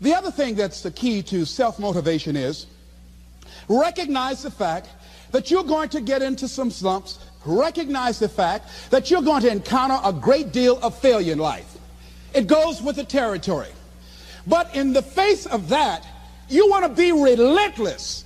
The 0.02 0.14
other 0.14 0.32
thing 0.32 0.56
that's 0.56 0.82
the 0.82 0.90
key 0.90 1.22
to 1.22 1.44
self-motivation 1.44 2.34
is 2.34 2.66
recognize 3.68 4.42
the 4.42 4.50
fact 4.50 4.88
that 5.30 5.48
you're 5.48 5.62
going 5.62 5.90
to 5.90 6.00
get 6.00 6.22
into 6.22 6.48
some 6.48 6.72
slumps. 6.72 7.20
Recognize 7.46 8.18
the 8.18 8.28
fact 8.28 8.68
that 8.90 9.10
you're 9.10 9.22
going 9.22 9.42
to 9.42 9.50
encounter 9.50 9.98
a 10.04 10.12
great 10.12 10.52
deal 10.52 10.80
of 10.82 10.98
failure 10.98 11.32
in 11.32 11.38
life. 11.38 11.78
It 12.34 12.48
goes 12.48 12.82
with 12.82 12.96
the 12.96 13.04
territory. 13.04 13.70
But 14.44 14.74
in 14.74 14.92
the 14.92 15.02
face 15.02 15.46
of 15.46 15.68
that, 15.68 16.04
you 16.48 16.68
want 16.68 16.84
to 16.84 16.88
be 16.88 17.12
relentless. 17.12 18.24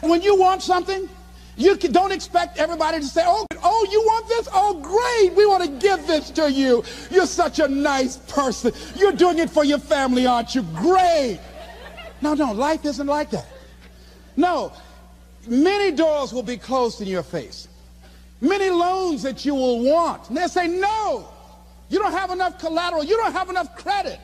When 0.00 0.20
you 0.20 0.36
want 0.36 0.62
something, 0.62 1.08
you 1.56 1.76
can, 1.76 1.92
don't 1.92 2.12
expect 2.12 2.58
everybody 2.58 2.98
to 2.98 3.06
say, 3.06 3.22
oh, 3.24 3.46
oh, 3.62 3.88
you 3.90 4.00
want 4.00 4.28
this? 4.28 4.48
Oh, 4.52 4.74
great. 4.80 5.36
We 5.36 5.46
want 5.46 5.62
to 5.64 5.70
give 5.70 6.06
this 6.06 6.30
to 6.30 6.50
you. 6.50 6.82
You're 7.10 7.26
such 7.26 7.60
a 7.60 7.68
nice 7.68 8.16
person. 8.16 8.72
You're 8.96 9.12
doing 9.12 9.38
it 9.38 9.50
for 9.50 9.64
your 9.64 9.78
family, 9.78 10.26
aren't 10.26 10.54
you? 10.54 10.62
Great. 10.74 11.40
No, 12.20 12.34
no, 12.34 12.52
life 12.52 12.84
isn't 12.84 13.06
like 13.06 13.30
that. 13.30 13.46
No, 14.36 14.72
many 15.46 15.94
doors 15.94 16.32
will 16.32 16.42
be 16.42 16.56
closed 16.56 17.00
in 17.00 17.06
your 17.06 17.22
face. 17.22 17.68
Many 18.40 18.70
loans 18.70 19.22
that 19.22 19.44
you 19.44 19.54
will 19.54 19.84
want. 19.84 20.28
And 20.28 20.36
they'll 20.36 20.48
say, 20.48 20.66
no, 20.66 21.28
you 21.88 21.98
don't 21.98 22.12
have 22.12 22.30
enough 22.30 22.58
collateral. 22.58 23.04
You 23.04 23.16
don't 23.16 23.32
have 23.32 23.48
enough 23.48 23.76
credit. 23.76 24.18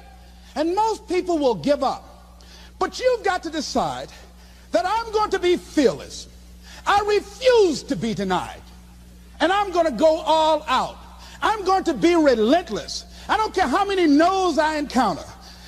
And 0.56 0.74
most 0.74 1.06
people 1.06 1.38
will 1.38 1.54
give 1.54 1.84
up. 1.84 2.34
But 2.78 2.98
you've 2.98 3.22
got 3.22 3.42
to 3.44 3.50
decide 3.50 4.08
that 4.72 4.84
I'm 4.86 5.12
going 5.12 5.30
to 5.30 5.38
be 5.38 5.56
fearless. 5.56 6.28
I 6.86 7.04
refuse 7.16 7.82
to 7.84 7.96
be 7.96 8.14
denied. 8.14 8.62
And 9.40 9.52
I'm 9.52 9.70
going 9.72 9.86
to 9.86 9.92
go 9.92 10.20
all 10.20 10.64
out. 10.68 10.98
I'm 11.42 11.64
going 11.64 11.84
to 11.84 11.94
be 11.94 12.14
relentless. 12.14 13.06
I 13.28 13.36
don't 13.36 13.54
care 13.54 13.66
how 13.66 13.84
many 13.84 14.06
no's 14.06 14.58
I 14.58 14.76
encounter. 14.76 15.24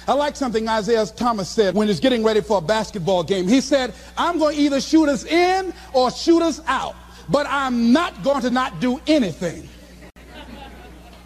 I 0.07 0.15
like 0.15 0.37
something 0.37 0.69
Isiah 0.69 1.07
Thomas 1.07 1.49
said 1.49 1.75
when 1.75 1.87
he's 1.89 2.01
getting 2.01 2.25
ready 2.25 2.41
for 2.41 2.59
a 2.59 2.61
basketball 2.61 3.23
game. 3.23 3.47
He 3.47 3.61
said, 3.61 3.95
I'm 4.19 4.39
going 4.39 4.57
to 4.57 4.61
either 4.61 4.81
shoot 4.81 5.09
us 5.09 5.25
in 5.25 5.73
or 5.93 6.11
shoot 6.11 6.43
us 6.43 6.61
out, 6.67 6.97
but 7.29 7.47
I'm 7.49 7.93
not 7.93 8.23
going 8.23 8.43
to 8.43 8.51
not 8.51 8.81
do 8.81 9.01
anything. 9.07 9.69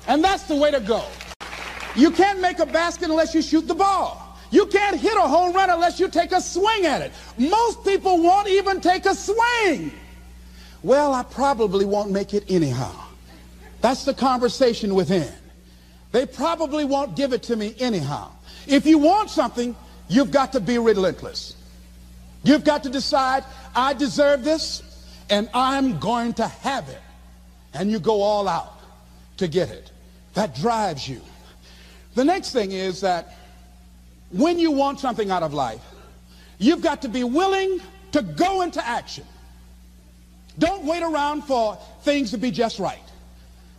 And 0.06 0.22
that's 0.22 0.44
the 0.44 0.54
way 0.54 0.70
to 0.70 0.80
go. 0.80 1.04
You 1.96 2.10
can't 2.10 2.40
make 2.40 2.58
a 2.58 2.66
basket 2.66 3.08
unless 3.08 3.34
you 3.34 3.40
shoot 3.40 3.66
the 3.66 3.74
ball. 3.74 4.25
You 4.50 4.66
can't 4.66 4.98
hit 4.98 5.16
a 5.16 5.22
home 5.22 5.54
run 5.54 5.70
unless 5.70 5.98
you 5.98 6.08
take 6.08 6.32
a 6.32 6.40
swing 6.40 6.86
at 6.86 7.02
it. 7.02 7.12
Most 7.38 7.84
people 7.84 8.22
won't 8.22 8.48
even 8.48 8.80
take 8.80 9.06
a 9.06 9.14
swing. 9.14 9.92
Well, 10.82 11.12
I 11.12 11.22
probably 11.24 11.84
won't 11.84 12.10
make 12.10 12.32
it 12.32 12.44
anyhow. 12.48 12.94
That's 13.80 14.04
the 14.04 14.14
conversation 14.14 14.94
within. 14.94 15.32
They 16.12 16.26
probably 16.26 16.84
won't 16.84 17.16
give 17.16 17.32
it 17.32 17.42
to 17.44 17.56
me 17.56 17.74
anyhow. 17.78 18.30
If 18.66 18.86
you 18.86 18.98
want 18.98 19.30
something, 19.30 19.76
you've 20.08 20.30
got 20.30 20.52
to 20.52 20.60
be 20.60 20.78
relentless. 20.78 21.56
You've 22.42 22.64
got 22.64 22.84
to 22.84 22.88
decide, 22.88 23.44
I 23.74 23.92
deserve 23.92 24.44
this, 24.44 24.82
and 25.28 25.48
I'm 25.52 25.98
going 25.98 26.34
to 26.34 26.46
have 26.46 26.88
it. 26.88 27.00
And 27.74 27.90
you 27.90 27.98
go 27.98 28.22
all 28.22 28.48
out 28.48 28.80
to 29.38 29.48
get 29.48 29.70
it. 29.70 29.90
That 30.34 30.54
drives 30.54 31.08
you. 31.08 31.20
The 32.14 32.24
next 32.24 32.52
thing 32.52 32.72
is 32.72 33.00
that 33.00 33.34
when 34.30 34.58
you 34.58 34.70
want 34.70 35.00
something 35.00 35.30
out 35.30 35.42
of 35.42 35.54
life, 35.54 35.82
you've 36.58 36.82
got 36.82 37.02
to 37.02 37.08
be 37.08 37.24
willing 37.24 37.80
to 38.12 38.22
go 38.22 38.62
into 38.62 38.84
action. 38.86 39.24
Don't 40.58 40.84
wait 40.84 41.02
around 41.02 41.42
for 41.42 41.78
things 42.02 42.30
to 42.30 42.38
be 42.38 42.50
just 42.50 42.78
right. 42.78 43.02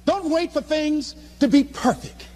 Don't 0.06 0.30
wait 0.30 0.54
for 0.54 0.62
things 0.62 1.16
to 1.40 1.48
be 1.48 1.64
perfect. 1.64 2.28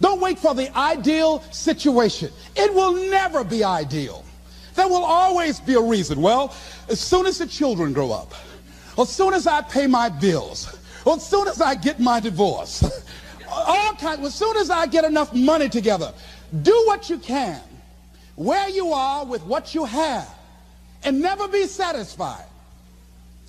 Don't 0.00 0.20
wait 0.20 0.38
for 0.38 0.54
the 0.54 0.74
ideal 0.76 1.42
situation. 1.50 2.30
It 2.56 2.72
will 2.72 2.92
never 3.10 3.44
be 3.44 3.62
ideal. 3.62 4.24
There 4.74 4.88
will 4.88 5.04
always 5.04 5.60
be 5.60 5.74
a 5.74 5.80
reason. 5.80 6.22
Well, 6.22 6.54
as 6.88 7.00
soon 7.00 7.26
as 7.26 7.38
the 7.38 7.46
children 7.46 7.92
grow 7.92 8.12
up, 8.12 8.32
as 8.98 9.10
soon 9.10 9.34
as 9.34 9.46
I 9.46 9.60
pay 9.62 9.86
my 9.86 10.08
bills, 10.08 10.78
as 11.06 11.26
soon 11.26 11.48
as 11.48 11.60
I 11.60 11.74
get 11.74 12.00
my 12.00 12.20
divorce, 12.20 12.82
all 13.50 13.92
kinds, 13.94 14.24
as 14.26 14.34
soon 14.34 14.56
as 14.56 14.70
I 14.70 14.86
get 14.86 15.04
enough 15.04 15.34
money 15.34 15.68
together, 15.68 16.14
do 16.62 16.82
what 16.86 17.08
you 17.08 17.18
can 17.18 17.60
where 18.36 18.68
you 18.68 18.92
are 18.92 19.24
with 19.24 19.42
what 19.44 19.74
you 19.74 19.84
have 19.84 20.28
and 21.04 21.20
never 21.20 21.46
be 21.48 21.66
satisfied. 21.66 22.46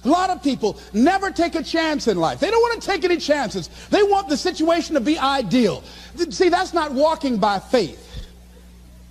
A 0.04 0.10
lot 0.10 0.30
of 0.30 0.42
people 0.42 0.80
never 0.94 1.32
take 1.32 1.56
a 1.56 1.64
chance 1.64 2.08
in 2.08 2.17
life. 2.17 2.40
They 2.40 2.50
don't 2.50 2.62
want 2.62 2.82
to 2.82 2.88
take 2.88 3.04
any 3.04 3.17
chances. 3.17 3.69
They 3.90 4.04
want 4.04 4.30
the 4.30 4.38
situation 4.38 4.96
to 4.96 5.02
be 5.02 5.17
ideal. 5.17 5.84
See, 6.30 6.50
that's 6.50 6.73
not 6.73 6.92
walking 6.92 7.38
by 7.38 7.60
faith. 7.60 8.08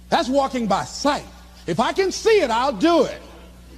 That's 0.09 0.29
walking 0.29 0.67
by 0.67 0.85
sight. 0.85 1.25
If 1.67 1.79
I 1.79 1.93
can 1.93 2.11
see 2.11 2.41
it, 2.41 2.51
I'll 2.51 2.73
do 2.73 3.05
it. 3.05 3.23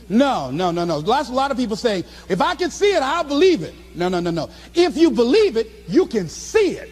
No, 0.09 0.51
no, 0.51 0.71
no, 0.71 0.85
no. 0.85 0.99
Lots, 0.99 1.29
a 1.29 1.33
lot 1.33 1.51
of 1.51 1.57
people 1.57 1.77
say, 1.77 2.05
if 2.29 2.41
I 2.41 2.55
can 2.55 2.71
see 2.71 2.95
it, 2.95 3.03
I'll 3.03 3.25
believe 3.25 3.63
it. 3.63 3.75
No, 3.95 4.09
no, 4.09 4.21
no, 4.21 4.31
no. 4.31 4.51
If 4.75 4.97
you 4.97 5.11
believe 5.11 5.57
it, 5.57 5.71
you 5.89 6.07
can 6.07 6.29
see 6.29 6.73
it. 6.73 6.91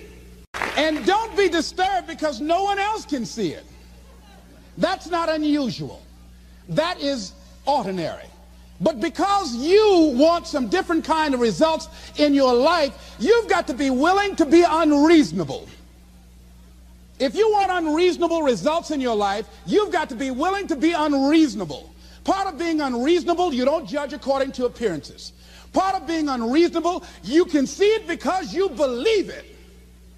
And 0.80 1.04
don't 1.04 1.36
be 1.36 1.50
disturbed 1.50 2.06
because 2.06 2.40
no 2.40 2.64
one 2.64 2.78
else 2.78 3.04
can 3.04 3.26
see 3.26 3.50
it. 3.50 3.66
That's 4.78 5.08
not 5.08 5.28
unusual. 5.28 6.00
That 6.70 7.02
is 7.02 7.34
ordinary. 7.66 8.24
But 8.80 8.98
because 8.98 9.54
you 9.56 10.14
want 10.16 10.46
some 10.46 10.70
different 10.70 11.04
kind 11.04 11.34
of 11.34 11.40
results 11.40 11.88
in 12.16 12.32
your 12.32 12.54
life, 12.54 13.14
you've 13.18 13.46
got 13.46 13.66
to 13.66 13.74
be 13.74 13.90
willing 13.90 14.36
to 14.36 14.46
be 14.46 14.64
unreasonable. 14.66 15.68
If 17.18 17.34
you 17.34 17.52
want 17.52 17.70
unreasonable 17.70 18.40
results 18.40 18.90
in 18.90 19.02
your 19.02 19.16
life, 19.16 19.46
you've 19.66 19.92
got 19.92 20.08
to 20.08 20.14
be 20.14 20.30
willing 20.30 20.66
to 20.68 20.76
be 20.76 20.92
unreasonable. 20.92 21.92
Part 22.24 22.46
of 22.46 22.58
being 22.58 22.80
unreasonable, 22.80 23.52
you 23.52 23.66
don't 23.66 23.86
judge 23.86 24.14
according 24.14 24.52
to 24.52 24.64
appearances. 24.64 25.34
Part 25.74 25.94
of 25.94 26.06
being 26.06 26.30
unreasonable, 26.30 27.04
you 27.22 27.44
can 27.44 27.66
see 27.66 27.88
it 27.88 28.08
because 28.08 28.54
you 28.54 28.70
believe 28.70 29.28
it. 29.28 29.44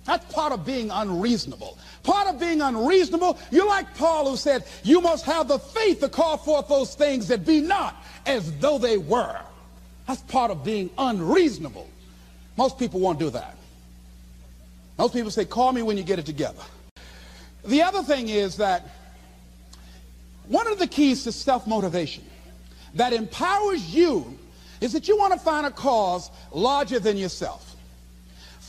That's 0.04 0.32
part 0.34 0.52
of 0.52 0.66
being 0.66 0.90
unreasonable. 0.90 1.78
Part 2.02 2.26
of 2.28 2.40
being 2.40 2.60
unreasonable, 2.60 3.38
you're 3.50 3.68
like 3.68 3.94
Paul 3.94 4.30
who 4.30 4.36
said, 4.36 4.64
you 4.82 5.00
must 5.00 5.24
have 5.26 5.46
the 5.46 5.58
faith 5.58 6.00
to 6.00 6.08
call 6.08 6.36
forth 6.36 6.68
those 6.68 6.94
things 6.94 7.28
that 7.28 7.46
be 7.46 7.60
not 7.60 8.02
as 8.26 8.52
though 8.58 8.78
they 8.78 8.98
were. 8.98 9.40
That's 10.08 10.22
part 10.22 10.50
of 10.50 10.64
being 10.64 10.90
unreasonable. 10.98 11.88
Most 12.56 12.78
people 12.78 12.98
won't 12.98 13.20
do 13.20 13.30
that. 13.30 13.56
Most 14.98 15.14
people 15.14 15.30
say, 15.30 15.44
call 15.44 15.72
me 15.72 15.82
when 15.82 15.96
you 15.96 16.02
get 16.02 16.18
it 16.18 16.26
together. 16.26 16.62
The 17.64 17.82
other 17.82 18.02
thing 18.02 18.28
is 18.28 18.56
that 18.56 18.88
one 20.48 20.66
of 20.66 20.80
the 20.80 20.86
keys 20.88 21.22
to 21.24 21.32
self-motivation 21.32 22.24
that 22.94 23.12
empowers 23.12 23.94
you 23.94 24.38
is 24.80 24.92
that 24.92 25.06
you 25.06 25.16
want 25.16 25.32
to 25.32 25.38
find 25.38 25.64
a 25.64 25.70
cause 25.70 26.30
larger 26.50 26.98
than 26.98 27.16
yourself. 27.16 27.71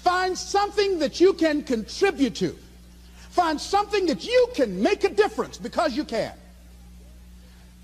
Find 0.04 0.38
something 0.38 1.00
that 1.00 1.22
you 1.22 1.32
can 1.32 1.64
contribute 1.64 2.36
to. 2.36 2.54
Find 3.30 3.60
something 3.60 4.06
that 4.08 4.26
you 4.26 4.50
can 4.54 4.84
make 4.84 5.06
a 5.06 5.10
difference 5.10 5.58
because 5.58 5.96
you 5.96 6.04
can. 6.04 6.34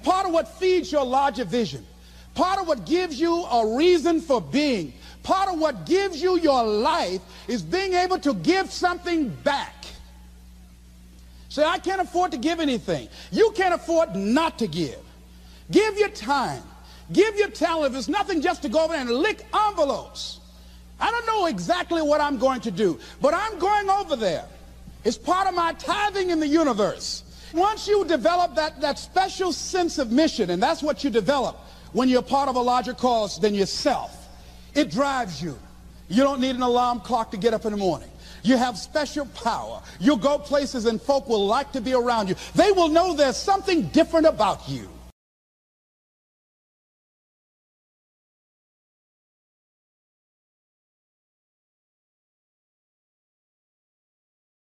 Part 0.04 0.26
of 0.28 0.34
what 0.34 0.50
feeds 0.60 0.92
your 0.92 1.06
larger 1.06 1.46
vision, 1.46 1.86
part 2.36 2.60
of 2.60 2.68
what 2.68 2.86
gives 2.86 3.22
you 3.22 3.46
a 3.46 3.74
reason 3.78 4.20
for 4.20 4.42
being, 4.42 4.92
part 5.24 5.48
of 5.48 5.60
what 5.60 5.86
gives 5.86 6.22
you 6.22 6.38
your 6.38 6.62
life 6.62 7.22
is 7.48 7.62
being 7.62 7.94
able 7.94 8.20
to 8.20 8.34
give 8.34 8.70
something 8.70 9.30
back. 9.46 9.86
Say, 11.48 11.64
I 11.64 11.80
can't 11.80 12.02
afford 12.02 12.32
to 12.32 12.38
give 12.38 12.60
anything. 12.60 13.08
You 13.32 13.52
can't 13.56 13.74
afford 13.74 14.14
not 14.14 14.60
to 14.60 14.68
give. 14.68 15.00
Give 15.72 15.98
your 15.98 16.10
time. 16.10 16.64
Give 17.14 17.38
your 17.38 17.50
talent. 17.50 17.94
If 17.94 18.00
it's 18.00 18.10
nothing 18.10 18.42
just 18.42 18.62
to 18.64 18.70
go 18.70 18.84
over 18.84 18.92
there 18.92 19.02
and 19.02 19.10
lick 19.10 19.46
envelopes. 19.70 20.42
I 21.00 21.12
don't 21.12 21.26
know 21.26 21.46
exactly 21.46 22.02
what 22.02 22.22
I'm 22.22 22.38
going 22.38 22.62
to 22.62 22.72
do, 22.72 23.00
but 23.22 23.34
I'm 23.34 23.58
going 23.60 23.90
over 23.90 24.16
there. 24.16 24.46
It's 25.04 25.18
part 25.18 25.48
of 25.48 25.54
my 25.54 25.74
tithing 25.74 26.30
in 26.30 26.40
the 26.40 26.48
universe. 26.48 27.24
Once 27.54 27.88
you 27.88 28.06
develop 28.06 28.56
that, 28.56 28.80
that 28.82 29.00
special 29.00 29.52
sense 29.54 29.98
of 29.98 30.12
mission, 30.12 30.50
and 30.50 30.62
that's 30.62 30.84
what 30.84 31.04
you 31.04 31.10
develop 31.10 31.56
when 31.94 32.10
you're 32.10 32.22
part 32.22 32.50
of 32.50 32.56
a 32.56 32.62
larger 32.62 32.94
cause 32.94 33.40
than 33.40 33.56
yourself, 33.56 34.28
it 34.76 34.92
drives 34.92 35.42
you. 35.42 35.58
You 36.10 36.24
don't 36.24 36.42
need 36.42 36.56
an 36.56 36.62
alarm 36.62 37.00
clock 37.00 37.32
to 37.32 37.38
get 37.38 37.54
up 37.54 37.66
in 37.66 37.72
the 37.72 37.78
morning. 37.78 38.10
You 38.44 38.58
have 38.58 38.78
special 38.78 39.26
power. 39.28 39.82
You'll 40.00 40.18
go 40.18 40.38
places 40.38 40.86
and 40.86 41.02
folk 41.02 41.28
will 41.28 41.46
like 41.46 41.72
to 41.74 41.82
be 41.82 41.94
around 41.94 42.30
you. 42.30 42.36
They 42.56 42.72
will 42.72 42.90
know 42.90 43.16
there's 43.16 43.38
something 43.38 43.84
different 43.90 44.26
about 44.26 44.68
you. 44.68 44.90